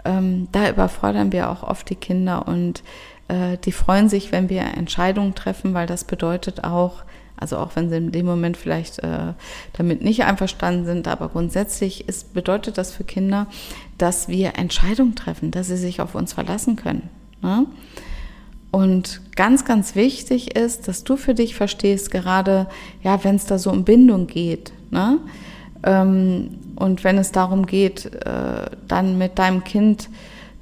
ähm, 0.06 0.48
da 0.52 0.70
überfordern 0.70 1.32
wir 1.32 1.50
auch 1.50 1.64
oft 1.64 1.90
die 1.90 1.96
Kinder 1.96 2.48
und 2.48 2.84
äh, 3.28 3.58
die 3.64 3.72
freuen 3.72 4.10
sich, 4.10 4.32
wenn 4.32 4.50
wir 4.50 4.62
Entscheidungen 4.62 5.36
treffen, 5.36 5.74
weil 5.74 5.88
das 5.88 6.04
bedeutet 6.04 6.64
auch, 6.64 7.04
also 7.38 7.58
auch 7.58 7.76
wenn 7.76 7.90
sie 7.90 7.98
in 7.98 8.12
dem 8.12 8.26
Moment 8.26 8.58
vielleicht 8.58 9.00
äh, 9.00 9.34
damit 9.74 10.04
nicht 10.04 10.24
einverstanden 10.24 10.86
sind, 10.86 11.08
aber 11.08 11.30
grundsätzlich 11.30 12.08
ist, 12.08 12.34
bedeutet 12.34 12.78
das 12.78 12.92
für 12.92 13.04
Kinder, 13.04 13.48
dass 13.98 14.28
wir 14.28 14.58
Entscheidungen 14.58 15.16
treffen, 15.16 15.52
dass 15.52 15.68
sie 15.68 15.78
sich 15.78 16.02
auf 16.02 16.16
uns 16.16 16.34
verlassen 16.34 16.76
können. 16.76 17.10
Ne? 17.42 17.66
Und 18.72 19.22
ganz, 19.36 19.66
ganz 19.66 19.96
wichtig 19.96 20.56
ist, 20.56 20.88
dass 20.88 21.04
du 21.04 21.16
für 21.16 21.36
dich 21.36 21.56
verstehst, 21.56 22.10
gerade 22.12 22.68
ja, 23.04 23.24
wenn 23.24 23.36
es 23.36 23.46
da 23.46 23.60
so 23.60 23.70
um 23.72 23.84
Bindung 23.84 24.26
geht, 24.26 24.74
ne? 24.90 25.20
Ähm, 25.84 26.60
und 26.84 27.04
wenn 27.04 27.18
es 27.18 27.32
darum 27.32 27.66
geht, 27.66 28.14
äh, 28.26 28.70
dann 28.88 29.18
mit 29.18 29.40
deinem 29.40 29.64
Kind 29.64 30.10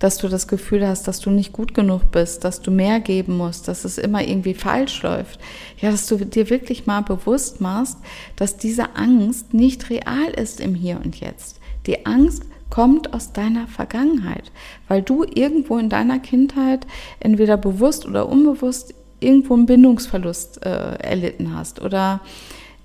dass 0.02 0.18
du 0.18 0.30
das 0.30 0.48
Gefühl 0.48 0.88
hast, 0.88 1.08
dass 1.08 1.20
du 1.20 1.30
nicht 1.30 1.54
gut 1.54 1.76
genug 1.76 2.10
bist, 2.12 2.44
dass 2.44 2.60
du 2.60 2.72
mehr 2.72 3.00
geben 3.00 3.38
musst, 3.38 3.68
dass 3.68 3.86
es 3.86 4.00
immer 4.00 4.28
irgendwie 4.28 4.56
falsch 4.56 5.04
läuft. 5.04 5.40
Ja, 5.80 5.92
dass 5.92 6.08
du 6.08 6.18
dir 6.18 6.50
wirklich 6.50 6.88
mal 6.88 7.02
bewusst 7.02 7.62
machst, 7.62 8.00
dass 8.36 8.58
diese 8.58 8.96
Angst 8.96 9.54
nicht 9.54 9.92
real 9.92 10.32
ist 10.36 10.60
im 10.60 10.74
Hier 10.74 11.00
und 11.04 11.20
Jetzt. 11.20 11.60
Die 11.86 12.08
Angst 12.08 12.46
kommt 12.72 13.14
aus 13.14 13.32
deiner 13.32 13.68
Vergangenheit, 13.68 14.52
weil 14.88 15.04
du 15.04 15.24
irgendwo 15.24 15.78
in 15.78 15.90
deiner 15.90 16.18
Kindheit 16.18 16.88
entweder 17.20 17.58
bewusst 17.58 18.08
oder 18.08 18.28
unbewusst 18.28 18.96
irgendwo 19.20 19.54
einen 19.54 19.68
Bindungsverlust 19.68 20.66
äh, 20.66 20.96
erlitten 20.96 21.56
hast 21.56 21.80
oder 21.80 22.22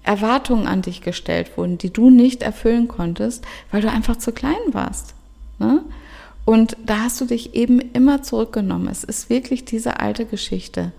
Erwartungen 0.07 0.66
an 0.66 0.83
dich 0.83 1.01
gestellt 1.03 1.57
wurden, 1.57 1.79
die 1.79 1.92
du 1.92 2.11
nicht 2.11 2.42
erfüllen 2.42 2.88
konntest, 2.88 3.45
weil 3.71 3.83
du 3.83 3.90
einfach 3.90 4.16
zu 4.16 4.33
klein 4.33 4.55
warst. 4.73 5.14
Ne? 5.59 5.83
Und 6.45 6.77
da 6.85 7.01
hast 7.01 7.21
du 7.21 7.25
dich 7.25 7.55
eben 7.55 7.81
immer 7.81 8.23
zurückgenommen. 8.23 8.88
Es 8.88 9.05
ist 9.05 9.29
wirklich 9.29 9.64
diese 9.64 9.99
alte 9.99 10.25
Geschichte. 10.27 10.92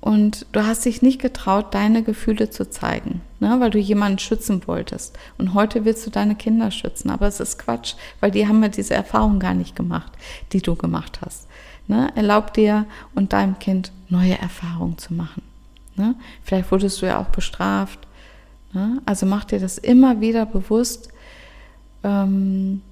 Und 0.00 0.44
du 0.52 0.66
hast 0.66 0.84
dich 0.84 1.00
nicht 1.00 1.20
getraut, 1.20 1.72
deine 1.72 2.02
Gefühle 2.02 2.50
zu 2.50 2.68
zeigen, 2.68 3.22
ne, 3.40 3.56
weil 3.58 3.70
du 3.70 3.78
jemanden 3.78 4.18
schützen 4.18 4.60
wolltest. 4.66 5.18
Und 5.38 5.54
heute 5.54 5.86
willst 5.86 6.04
du 6.06 6.10
deine 6.10 6.34
Kinder 6.34 6.70
schützen. 6.70 7.08
Aber 7.08 7.26
es 7.26 7.40
ist 7.40 7.58
Quatsch, 7.58 7.94
weil 8.20 8.30
die 8.30 8.46
haben 8.46 8.62
ja 8.62 8.68
diese 8.68 8.92
Erfahrung 8.92 9.38
gar 9.38 9.54
nicht 9.54 9.76
gemacht, 9.76 10.12
die 10.52 10.60
du 10.60 10.74
gemacht 10.76 11.20
hast. 11.24 11.46
Ne? 11.86 12.10
Erlaub 12.16 12.52
dir 12.52 12.84
und 13.14 13.32
deinem 13.32 13.58
Kind 13.58 13.92
neue 14.10 14.38
Erfahrungen 14.38 14.98
zu 14.98 15.14
machen. 15.14 15.42
Ne? 15.96 16.14
Vielleicht 16.42 16.70
wurdest 16.70 17.00
du 17.00 17.06
ja 17.06 17.18
auch 17.18 17.28
bestraft. 17.28 17.98
Also 19.06 19.26
mach 19.26 19.44
dir 19.44 19.60
das 19.60 19.78
immer 19.78 20.20
wieder 20.20 20.46
bewusst. 20.46 21.08
Ähm, 22.02 22.82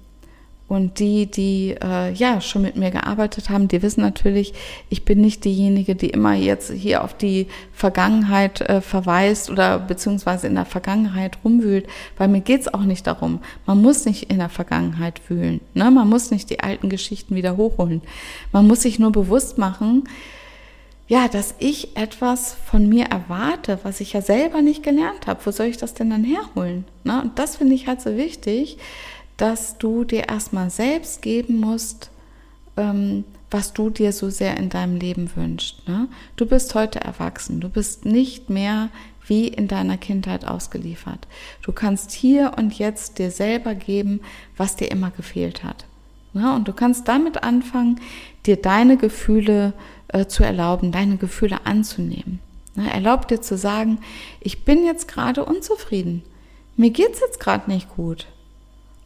und 0.73 0.97
die, 0.99 1.29
die 1.29 1.75
äh, 1.83 2.11
ja 2.13 2.41
schon 2.41 2.63
mit 2.63 2.75
mir 2.75 2.89
gearbeitet 2.89 3.49
haben, 3.49 3.67
die 3.67 3.83
wissen 3.83 4.01
natürlich, 4.01 4.53
ich 4.89 5.05
bin 5.05 5.21
nicht 5.21 5.45
diejenige, 5.45 5.93
die 5.93 6.09
immer 6.09 6.33
jetzt 6.33 6.71
hier 6.71 7.03
auf 7.03 7.13
die 7.13 7.47
Vergangenheit 7.73 8.61
äh, 8.61 8.81
verweist 8.81 9.51
oder 9.51 9.77
beziehungsweise 9.77 10.47
in 10.47 10.55
der 10.55 10.65
Vergangenheit 10.65 11.37
rumwühlt, 11.43 11.85
weil 12.17 12.27
mir 12.27 12.41
geht's 12.41 12.73
auch 12.73 12.83
nicht 12.83 13.05
darum. 13.05 13.39
Man 13.67 13.81
muss 13.81 14.05
nicht 14.05 14.31
in 14.31 14.39
der 14.39 14.49
Vergangenheit 14.49 15.21
wühlen. 15.29 15.59
Ne? 15.75 15.91
Man 15.91 16.09
muss 16.09 16.31
nicht 16.31 16.49
die 16.49 16.61
alten 16.61 16.89
Geschichten 16.89 17.35
wieder 17.35 17.55
hochholen. 17.55 18.01
Man 18.51 18.65
muss 18.65 18.81
sich 18.81 18.97
nur 18.97 19.11
bewusst 19.11 19.59
machen, 19.59 20.05
ja, 21.07 21.27
dass 21.27 21.55
ich 21.59 21.97
etwas 21.97 22.53
von 22.53 22.87
mir 22.87 23.05
erwarte, 23.05 23.79
was 23.83 23.99
ich 23.99 24.13
ja 24.13 24.21
selber 24.21 24.61
nicht 24.61 24.83
gelernt 24.83 25.27
habe. 25.27 25.45
Wo 25.45 25.51
soll 25.51 25.67
ich 25.67 25.77
das 25.77 25.93
denn 25.93 26.09
dann 26.09 26.23
herholen? 26.23 26.85
Ne? 27.03 27.21
Und 27.21 27.39
das 27.39 27.57
finde 27.57 27.75
ich 27.75 27.87
halt 27.87 28.01
so 28.01 28.15
wichtig, 28.15 28.77
dass 29.37 29.77
du 29.77 30.05
dir 30.05 30.29
erstmal 30.29 30.69
selbst 30.69 31.21
geben 31.21 31.59
musst, 31.59 32.09
ähm, 32.77 33.25
was 33.51 33.73
du 33.73 33.89
dir 33.89 34.13
so 34.13 34.29
sehr 34.29 34.57
in 34.57 34.69
deinem 34.69 34.95
Leben 34.95 35.29
wünschst. 35.35 35.87
Ne? 35.87 36.07
Du 36.35 36.45
bist 36.45 36.73
heute 36.73 37.01
erwachsen, 37.01 37.59
du 37.59 37.69
bist 37.69 38.05
nicht 38.05 38.49
mehr 38.49 38.89
wie 39.25 39.47
in 39.47 39.67
deiner 39.67 39.97
Kindheit 39.97 40.45
ausgeliefert. 40.45 41.27
Du 41.61 41.71
kannst 41.71 42.11
hier 42.11 42.53
und 42.57 42.77
jetzt 42.77 43.19
dir 43.19 43.31
selber 43.31 43.75
geben, 43.75 44.21
was 44.57 44.75
dir 44.75 44.89
immer 44.91 45.11
gefehlt 45.11 45.63
hat. 45.63 45.85
Ne? 46.33 46.53
Und 46.53 46.67
du 46.67 46.73
kannst 46.73 47.07
damit 47.07 47.43
anfangen, 47.43 47.99
dir 48.45 48.57
deine 48.57 48.97
Gefühle 48.97 49.73
äh, 50.13 50.27
zu 50.27 50.43
erlauben, 50.43 50.91
deine 50.91 51.17
Gefühle 51.17 51.65
anzunehmen. 51.65 52.39
Ne? 52.75 52.91
Erlaub 52.91 53.27
dir 53.27 53.41
zu 53.41 53.57
sagen, 53.57 53.99
ich 54.39 54.63
bin 54.63 54.85
jetzt 54.85 55.07
gerade 55.07 55.43
unzufrieden. 55.43 56.23
Mir 56.77 56.91
geht 56.91 57.13
es 57.13 57.19
jetzt 57.19 57.39
gerade 57.39 57.69
nicht 57.69 57.89
gut. 57.95 58.27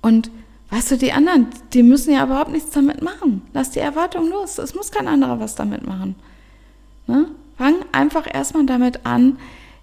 Und 0.01 0.29
weißt 0.69 0.91
du, 0.91 0.97
die 0.97 1.11
anderen, 1.11 1.47
die 1.73 1.83
müssen 1.83 2.13
ja 2.13 2.23
überhaupt 2.23 2.51
nichts 2.51 2.71
damit 2.71 3.01
machen. 3.01 3.41
Lass 3.53 3.71
die 3.71 3.79
Erwartung 3.79 4.29
los. 4.29 4.57
Es 4.57 4.75
muss 4.75 4.91
kein 4.91 5.07
anderer 5.07 5.39
was 5.39 5.55
damit 5.55 5.85
machen. 5.85 6.15
Ne? 7.07 7.27
Fang 7.57 7.75
einfach 7.91 8.27
erstmal 8.31 8.65
damit 8.65 9.05
an, 9.05 9.37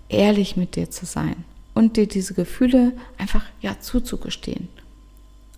ehrlich 0.08 0.56
mit 0.56 0.76
dir 0.76 0.90
zu 0.90 1.06
sein 1.06 1.44
und 1.74 1.96
dir 1.96 2.06
diese 2.06 2.34
Gefühle 2.34 2.92
einfach 3.18 3.44
ja 3.60 3.80
zuzugestehen. 3.80 4.68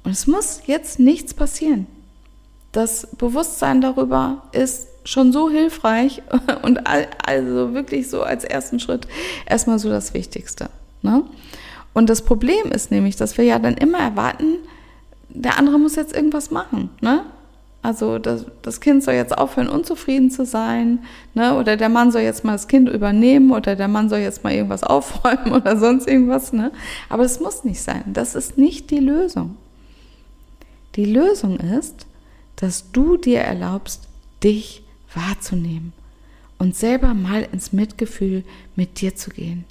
Und 0.02 0.12
es 0.12 0.26
muss 0.26 0.62
jetzt 0.66 0.98
nichts 0.98 1.34
passieren. 1.34 1.86
Das 2.72 3.08
Bewusstsein 3.16 3.80
darüber 3.80 4.42
ist 4.52 4.88
schon 5.06 5.32
so 5.32 5.48
hilfreich 5.48 6.22
und 6.62 6.80
also 6.86 7.72
wirklich 7.72 8.10
so 8.10 8.22
als 8.22 8.44
ersten 8.44 8.80
Schritt 8.80 9.06
erstmal 9.46 9.78
so 9.78 9.88
das 9.88 10.12
Wichtigste. 10.12 10.68
Ne? 11.02 11.22
Und 11.94 12.10
das 12.10 12.22
Problem 12.22 12.72
ist 12.72 12.90
nämlich, 12.90 13.16
dass 13.16 13.38
wir 13.38 13.44
ja 13.44 13.58
dann 13.58 13.74
immer 13.74 13.98
erwarten, 13.98 14.56
der 15.28 15.58
andere 15.58 15.78
muss 15.78 15.96
jetzt 15.96 16.14
irgendwas 16.14 16.50
machen. 16.50 16.90
Ne? 17.00 17.22
Also 17.82 18.18
das, 18.18 18.46
das 18.62 18.80
Kind 18.80 19.04
soll 19.04 19.14
jetzt 19.14 19.36
aufhören, 19.36 19.68
unzufrieden 19.68 20.30
zu 20.30 20.44
sein, 20.44 21.04
ne? 21.34 21.56
oder 21.56 21.76
der 21.76 21.88
Mann 21.88 22.10
soll 22.10 22.22
jetzt 22.22 22.44
mal 22.44 22.52
das 22.52 22.68
Kind 22.68 22.88
übernehmen, 22.88 23.52
oder 23.52 23.76
der 23.76 23.88
Mann 23.88 24.08
soll 24.08 24.18
jetzt 24.18 24.42
mal 24.42 24.52
irgendwas 24.52 24.82
aufräumen 24.82 25.52
oder 25.52 25.76
sonst 25.76 26.08
irgendwas. 26.08 26.52
Ne? 26.52 26.72
Aber 27.08 27.22
es 27.22 27.40
muss 27.40 27.64
nicht 27.64 27.80
sein. 27.80 28.02
Das 28.06 28.34
ist 28.34 28.58
nicht 28.58 28.90
die 28.90 28.98
Lösung. 28.98 29.56
Die 30.96 31.04
Lösung 31.04 31.60
ist, 31.60 32.06
dass 32.56 32.90
du 32.90 33.18
dir 33.18 33.40
erlaubst, 33.40 34.08
dich 34.42 34.85
wahrzunehmen 35.16 35.92
und 36.58 36.76
selber 36.76 37.14
mal 37.14 37.48
ins 37.52 37.72
Mitgefühl 37.72 38.44
mit 38.76 39.00
dir 39.00 39.16
zu 39.16 39.30
gehen 39.30 39.64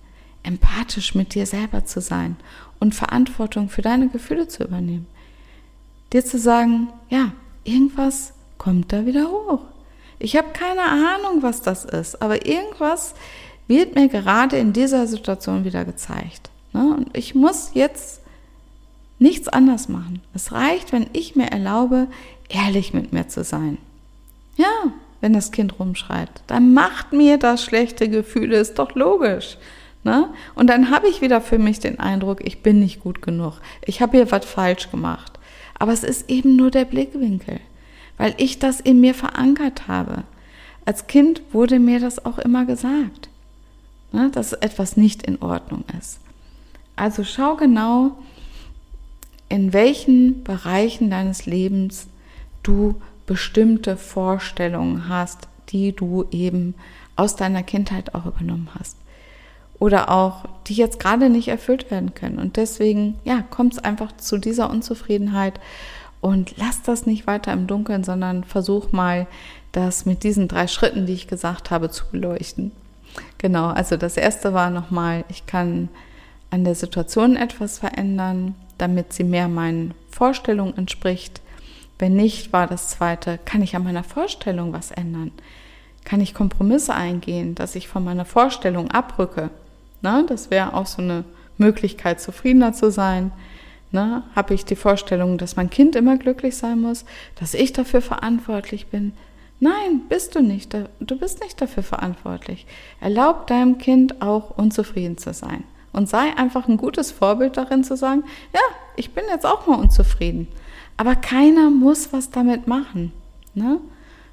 empathisch 0.45 1.15
mit 1.15 1.33
dir 1.33 1.45
selber 1.45 1.85
zu 1.85 2.01
sein 2.01 2.37
und 2.79 2.95
Verantwortung 2.95 3.69
für 3.69 3.81
deine 3.81 4.09
Gefühle 4.09 4.47
zu 4.47 4.63
übernehmen. 4.63 5.07
Dir 6.13 6.23
zu 6.23 6.37
sagen, 6.37 6.89
ja, 7.09 7.31
irgendwas 7.63 8.33
kommt 8.57 8.93
da 8.93 9.05
wieder 9.05 9.29
hoch. 9.29 9.61
Ich 10.19 10.37
habe 10.37 10.49
keine 10.53 10.83
Ahnung, 10.83 11.41
was 11.41 11.61
das 11.61 11.83
ist, 11.83 12.21
aber 12.21 12.45
irgendwas 12.45 13.15
wird 13.67 13.95
mir 13.95 14.07
gerade 14.07 14.57
in 14.57 14.71
dieser 14.71 15.07
Situation 15.07 15.65
wieder 15.65 15.83
gezeigt. 15.83 16.49
Ne? 16.71 16.95
Und 16.95 17.17
ich 17.17 17.35
muss 17.35 17.71
jetzt 17.73 18.21
nichts 19.17 19.47
anders 19.47 19.89
machen. 19.89 20.21
Es 20.33 20.51
reicht, 20.51 20.91
wenn 20.91 21.07
ich 21.13 21.35
mir 21.35 21.47
erlaube, 21.47 22.07
ehrlich 22.49 22.93
mit 22.93 23.11
mir 23.11 23.27
zu 23.27 23.43
sein. 23.43 23.77
Ja, 24.55 24.93
wenn 25.25 25.33
das 25.33 25.51
Kind 25.51 25.79
rumschreit, 25.79 26.29
dann 26.45 26.75
macht 26.75 27.11
mir 27.11 27.39
das 27.39 27.63
schlechte 27.63 28.09
Gefühl, 28.09 28.51
ist 28.51 28.77
doch 28.77 28.93
logisch. 28.93 29.57
Ne? 30.03 30.29
Und 30.53 30.67
dann 30.67 30.91
habe 30.91 31.07
ich 31.07 31.21
wieder 31.21 31.41
für 31.41 31.57
mich 31.57 31.79
den 31.79 31.99
Eindruck, 31.99 32.45
ich 32.45 32.61
bin 32.61 32.79
nicht 32.79 32.99
gut 32.99 33.23
genug. 33.23 33.53
Ich 33.83 34.03
habe 34.03 34.17
hier 34.17 34.29
was 34.29 34.45
falsch 34.45 34.91
gemacht. 34.91 35.39
Aber 35.79 35.93
es 35.93 36.03
ist 36.03 36.29
eben 36.29 36.55
nur 36.55 36.69
der 36.69 36.85
Blickwinkel, 36.85 37.59
weil 38.19 38.35
ich 38.37 38.59
das 38.59 38.79
in 38.79 39.01
mir 39.01 39.15
verankert 39.15 39.87
habe. 39.87 40.25
Als 40.85 41.07
Kind 41.07 41.41
wurde 41.51 41.79
mir 41.79 41.99
das 41.99 42.23
auch 42.23 42.37
immer 42.37 42.65
gesagt, 42.65 43.29
ne, 44.11 44.29
dass 44.31 44.53
etwas 44.53 44.95
nicht 44.95 45.23
in 45.23 45.41
Ordnung 45.41 45.85
ist. 45.99 46.19
Also 46.95 47.23
schau 47.23 47.55
genau, 47.55 48.15
in 49.49 49.73
welchen 49.73 50.43
Bereichen 50.43 51.09
deines 51.09 51.47
Lebens 51.47 52.05
du 52.61 53.01
bestimmte 53.25 53.97
Vorstellungen 53.97 55.09
hast, 55.09 55.47
die 55.69 55.93
du 55.95 56.25
eben 56.31 56.75
aus 57.15 57.35
deiner 57.35 57.63
Kindheit 57.63 58.13
auch 58.13 58.25
übernommen 58.25 58.69
hast. 58.77 58.97
Oder 59.79 60.09
auch, 60.09 60.45
die 60.67 60.75
jetzt 60.75 60.99
gerade 60.99 61.29
nicht 61.29 61.47
erfüllt 61.47 61.91
werden 61.91 62.13
können. 62.13 62.39
Und 62.39 62.57
deswegen, 62.57 63.19
ja, 63.23 63.41
kommt 63.41 63.73
es 63.73 63.79
einfach 63.79 64.15
zu 64.15 64.37
dieser 64.37 64.69
Unzufriedenheit 64.69 65.59
und 66.21 66.57
lass 66.57 66.81
das 66.81 67.05
nicht 67.05 67.27
weiter 67.27 67.51
im 67.53 67.67
Dunkeln, 67.67 68.03
sondern 68.03 68.43
versuch 68.43 68.91
mal, 68.91 69.27
das 69.73 70.05
mit 70.05 70.23
diesen 70.23 70.47
drei 70.47 70.67
Schritten, 70.67 71.05
die 71.05 71.13
ich 71.13 71.27
gesagt 71.27 71.71
habe, 71.71 71.89
zu 71.91 72.05
beleuchten. 72.09 72.71
Genau, 73.37 73.67
also 73.67 73.97
das 73.97 74.17
erste 74.17 74.53
war 74.53 74.69
nochmal, 74.69 75.25
ich 75.29 75.45
kann 75.45 75.89
an 76.49 76.63
der 76.63 76.75
Situation 76.75 77.35
etwas 77.35 77.79
verändern, 77.79 78.55
damit 78.77 79.13
sie 79.13 79.23
mehr 79.23 79.47
meinen 79.47 79.93
Vorstellungen 80.09 80.77
entspricht. 80.77 81.41
Wenn 81.97 82.15
nicht, 82.15 82.51
war 82.53 82.67
das 82.67 82.89
zweite, 82.89 83.39
kann 83.45 83.61
ich 83.61 83.75
an 83.75 83.83
meiner 83.83 84.03
Vorstellung 84.03 84.73
was 84.73 84.91
ändern? 84.91 85.31
Kann 86.03 86.21
ich 86.21 86.33
Kompromisse 86.33 86.93
eingehen, 86.93 87.55
dass 87.55 87.75
ich 87.75 87.87
von 87.87 88.03
meiner 88.03 88.25
Vorstellung 88.25 88.91
abrücke? 88.91 89.49
Ne? 90.01 90.25
Das 90.27 90.51
wäre 90.51 90.73
auch 90.73 90.85
so 90.85 91.01
eine 91.01 91.23
Möglichkeit, 91.57 92.19
zufriedener 92.21 92.73
zu 92.73 92.91
sein. 92.91 93.31
Habe 93.93 94.53
ich 94.53 94.65
die 94.65 94.75
Vorstellung, 94.75 95.37
dass 95.37 95.55
mein 95.55 95.69
Kind 95.69 95.95
immer 95.95 96.17
glücklich 96.17 96.57
sein 96.57 96.81
muss, 96.81 97.05
dass 97.39 97.53
ich 97.53 97.71
dafür 97.71 98.01
verantwortlich 98.01 98.87
bin? 98.87 99.13
Nein, 99.61 100.01
bist 100.09 100.35
du 100.35 100.41
nicht. 100.41 100.75
Du 100.99 101.17
bist 101.17 101.41
nicht 101.41 101.61
dafür 101.61 101.81
verantwortlich. 101.81 102.65
Erlaub 102.99 103.47
deinem 103.47 103.77
Kind 103.77 104.21
auch 104.21 104.57
unzufrieden 104.57 105.17
zu 105.17 105.33
sein. 105.33 105.63
Und 105.93 106.09
sei 106.09 106.35
einfach 106.35 106.67
ein 106.67 106.75
gutes 106.75 107.11
Vorbild 107.11 107.55
darin 107.55 107.85
zu 107.85 107.95
sagen, 107.95 108.25
ja, 108.53 108.59
ich 108.97 109.13
bin 109.13 109.23
jetzt 109.31 109.45
auch 109.45 109.65
mal 109.65 109.79
unzufrieden. 109.79 110.49
Aber 110.97 111.15
keiner 111.15 111.69
muss 111.69 112.13
was 112.13 112.29
damit 112.29 112.67
machen. 112.67 113.11
Ne? 113.53 113.79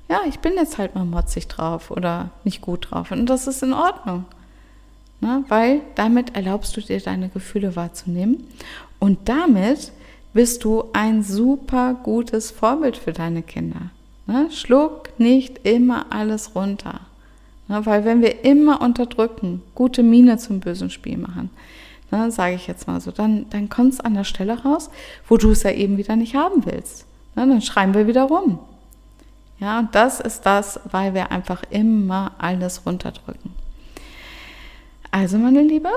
Ja, 0.08 0.20
ich 0.28 0.40
bin 0.40 0.54
jetzt 0.54 0.78
halt 0.78 0.94
mal 0.94 1.04
motzig 1.04 1.48
drauf 1.48 1.90
oder 1.90 2.30
nicht 2.44 2.60
gut 2.60 2.88
drauf. 2.90 3.10
Und 3.10 3.26
das 3.26 3.46
ist 3.46 3.62
in 3.62 3.72
Ordnung. 3.72 4.24
Ne? 5.20 5.44
Weil 5.48 5.80
damit 5.94 6.36
erlaubst 6.36 6.76
du 6.76 6.80
dir 6.80 7.00
deine 7.00 7.28
Gefühle 7.28 7.76
wahrzunehmen. 7.76 8.46
Und 8.98 9.28
damit 9.28 9.92
bist 10.34 10.64
du 10.64 10.84
ein 10.92 11.22
super 11.22 11.94
gutes 12.02 12.50
Vorbild 12.50 12.96
für 12.96 13.12
deine 13.12 13.42
Kinder. 13.42 13.90
Ne? 14.26 14.48
Schluck 14.50 15.10
nicht 15.18 15.66
immer 15.66 16.06
alles 16.10 16.54
runter. 16.54 17.00
Ne? 17.68 17.84
Weil 17.86 18.04
wenn 18.04 18.22
wir 18.22 18.44
immer 18.44 18.80
unterdrücken, 18.80 19.62
gute 19.74 20.02
Miene 20.02 20.38
zum 20.38 20.60
bösen 20.60 20.90
Spiel 20.90 21.18
machen, 21.18 21.50
ne, 22.12 22.30
sage 22.30 22.54
ich 22.54 22.66
jetzt 22.66 22.86
mal 22.86 23.00
so, 23.00 23.10
dann, 23.10 23.48
dann 23.50 23.68
kommt 23.68 23.94
es 23.94 24.00
an 24.00 24.14
der 24.14 24.24
Stelle 24.24 24.62
raus, 24.62 24.90
wo 25.26 25.36
du 25.36 25.50
es 25.50 25.64
ja 25.64 25.70
eben 25.70 25.96
wieder 25.96 26.14
nicht 26.14 26.36
haben 26.36 26.64
willst. 26.64 27.06
Ne, 27.34 27.48
dann 27.48 27.62
schreien 27.62 27.94
wir 27.94 28.06
wieder 28.06 28.24
rum. 28.24 28.60
Ja, 29.58 29.78
und 29.78 29.94
das 29.94 30.20
ist 30.20 30.42
das, 30.42 30.80
weil 30.90 31.14
wir 31.14 31.32
einfach 31.32 31.62
immer 31.70 32.32
alles 32.38 32.84
runterdrücken. 32.84 33.52
Also, 35.10 35.38
meine 35.38 35.62
Liebe, 35.62 35.90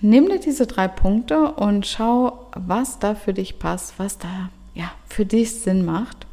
nimm 0.00 0.28
dir 0.28 0.38
diese 0.38 0.66
drei 0.66 0.88
Punkte 0.88 1.52
und 1.52 1.86
schau, 1.86 2.46
was 2.54 2.98
da 2.98 3.14
für 3.14 3.32
dich 3.32 3.58
passt, 3.58 3.94
was 3.98 4.18
da 4.18 4.50
ja, 4.74 4.90
für 5.06 5.24
dich 5.24 5.60
Sinn 5.60 5.84
macht. 5.84 6.26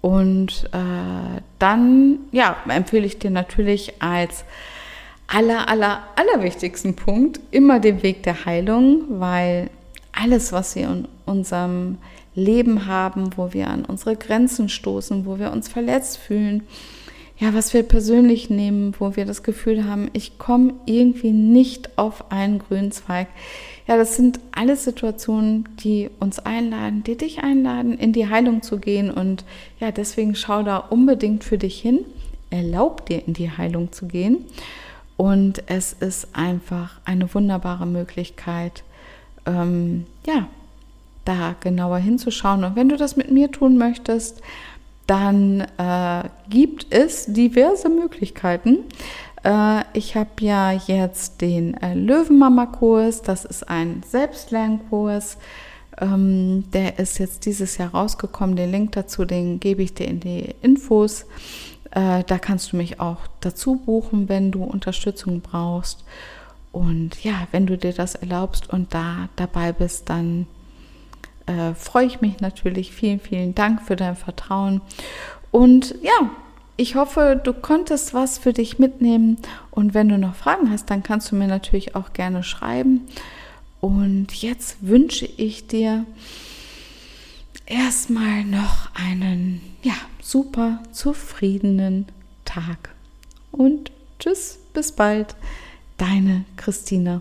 Und 0.00 0.68
äh, 0.72 1.40
dann 1.58 2.18
ja, 2.30 2.56
empfehle 2.68 3.06
ich 3.06 3.18
dir 3.18 3.30
natürlich 3.30 4.00
als 4.00 4.44
aller, 5.26 5.68
aller, 5.68 6.02
allerwichtigsten 6.16 6.94
Punkt 6.94 7.40
immer 7.50 7.80
den 7.80 8.02
Weg 8.02 8.22
der 8.22 8.44
Heilung, 8.44 9.04
weil 9.08 9.70
alles, 10.12 10.52
was 10.52 10.76
wir 10.76 10.88
in 10.88 11.08
unserem 11.24 11.98
Leben 12.34 12.86
haben, 12.86 13.30
wo 13.36 13.52
wir 13.52 13.68
an 13.68 13.84
unsere 13.84 14.16
Grenzen 14.16 14.68
stoßen, 14.68 15.26
wo 15.26 15.38
wir 15.38 15.52
uns 15.52 15.68
verletzt 15.68 16.18
fühlen, 16.18 16.62
ja, 17.38 17.52
was 17.52 17.74
wir 17.74 17.82
persönlich 17.82 18.48
nehmen, 18.48 18.94
wo 18.98 19.14
wir 19.14 19.26
das 19.26 19.42
Gefühl 19.42 19.84
haben, 19.84 20.08
ich 20.14 20.38
komme 20.38 20.72
irgendwie 20.86 21.32
nicht 21.32 21.98
auf 21.98 22.30
einen 22.30 22.58
grünen 22.58 22.92
Zweig. 22.92 23.28
Ja, 23.86 23.98
das 23.98 24.16
sind 24.16 24.40
alles 24.52 24.84
Situationen, 24.84 25.68
die 25.80 26.08
uns 26.18 26.38
einladen, 26.38 27.04
die 27.04 27.16
dich 27.16 27.40
einladen, 27.40 27.98
in 27.98 28.14
die 28.14 28.28
Heilung 28.28 28.62
zu 28.62 28.78
gehen. 28.78 29.10
Und 29.10 29.44
ja, 29.80 29.90
deswegen 29.92 30.34
schau 30.34 30.62
da 30.62 30.78
unbedingt 30.78 31.44
für 31.44 31.58
dich 31.58 31.78
hin. 31.78 32.00
Erlaub 32.48 33.04
dir, 33.04 33.22
in 33.26 33.34
die 33.34 33.50
Heilung 33.50 33.92
zu 33.92 34.06
gehen. 34.06 34.46
Und 35.16 35.62
es 35.66 35.92
ist 35.94 36.28
einfach 36.34 37.00
eine 37.04 37.32
wunderbare 37.32 37.86
Möglichkeit, 37.86 38.84
ähm, 39.46 40.06
ja, 40.26 40.48
da 41.24 41.54
genauer 41.60 41.98
hinzuschauen. 41.98 42.64
Und 42.64 42.76
wenn 42.76 42.88
du 42.88 42.96
das 42.96 43.16
mit 43.16 43.30
mir 43.30 43.50
tun 43.50 43.78
möchtest, 43.78 44.42
dann 45.06 45.60
äh, 45.78 46.24
gibt 46.48 46.86
es 46.90 47.26
diverse 47.26 47.88
Möglichkeiten. 47.88 48.78
Äh, 49.44 49.82
ich 49.92 50.16
habe 50.16 50.30
ja 50.40 50.72
jetzt 50.72 51.40
den 51.40 51.74
äh, 51.74 51.94
Löwenmama-Kurs, 51.94 53.22
das 53.22 53.44
ist 53.44 53.68
ein 53.68 54.02
Selbstlernkurs. 54.06 55.38
Ähm, 55.98 56.64
der 56.72 56.98
ist 56.98 57.18
jetzt 57.18 57.46
dieses 57.46 57.78
Jahr 57.78 57.90
rausgekommen. 57.90 58.56
Den 58.56 58.70
Link 58.70 58.92
dazu, 58.92 59.24
den 59.24 59.60
gebe 59.60 59.82
ich 59.82 59.94
dir 59.94 60.06
in 60.06 60.20
die 60.20 60.54
Infos. 60.60 61.24
Äh, 61.90 62.24
da 62.24 62.38
kannst 62.38 62.72
du 62.72 62.76
mich 62.76 63.00
auch 63.00 63.18
dazu 63.40 63.76
buchen, 63.76 64.28
wenn 64.28 64.50
du 64.50 64.64
Unterstützung 64.64 65.40
brauchst. 65.40 66.04
Und 66.72 67.22
ja, 67.24 67.46
wenn 67.52 67.66
du 67.66 67.78
dir 67.78 67.92
das 67.92 68.14
erlaubst 68.14 68.68
und 68.70 68.92
da 68.92 69.28
dabei 69.36 69.72
bist, 69.72 70.10
dann 70.10 70.46
äh, 71.46 71.74
freue 71.74 72.06
ich 72.06 72.20
mich 72.20 72.40
natürlich. 72.40 72.92
Vielen, 72.92 73.20
vielen 73.20 73.54
Dank 73.54 73.82
für 73.82 73.96
dein 73.96 74.16
Vertrauen. 74.16 74.80
Und 75.50 75.94
ja, 76.02 76.30
ich 76.76 76.94
hoffe, 76.94 77.40
du 77.42 77.54
konntest 77.54 78.12
was 78.12 78.36
für 78.36 78.52
dich 78.52 78.78
mitnehmen. 78.78 79.38
Und 79.70 79.94
wenn 79.94 80.08
du 80.08 80.18
noch 80.18 80.34
Fragen 80.34 80.70
hast, 80.70 80.90
dann 80.90 81.02
kannst 81.02 81.32
du 81.32 81.36
mir 81.36 81.46
natürlich 81.46 81.94
auch 81.94 82.12
gerne 82.12 82.42
schreiben. 82.42 83.06
Und 83.80 84.34
jetzt 84.34 84.76
wünsche 84.80 85.24
ich 85.24 85.66
dir 85.66 86.04
erstmal 87.66 88.44
noch 88.44 88.90
einen 88.94 89.62
ja, 89.82 89.94
super 90.26 90.80
zufriedenen 90.90 92.06
Tag. 92.44 92.90
Und 93.52 93.92
tschüss, 94.18 94.58
bis 94.74 94.90
bald, 94.92 95.36
deine 95.98 96.44
Christina. 96.56 97.20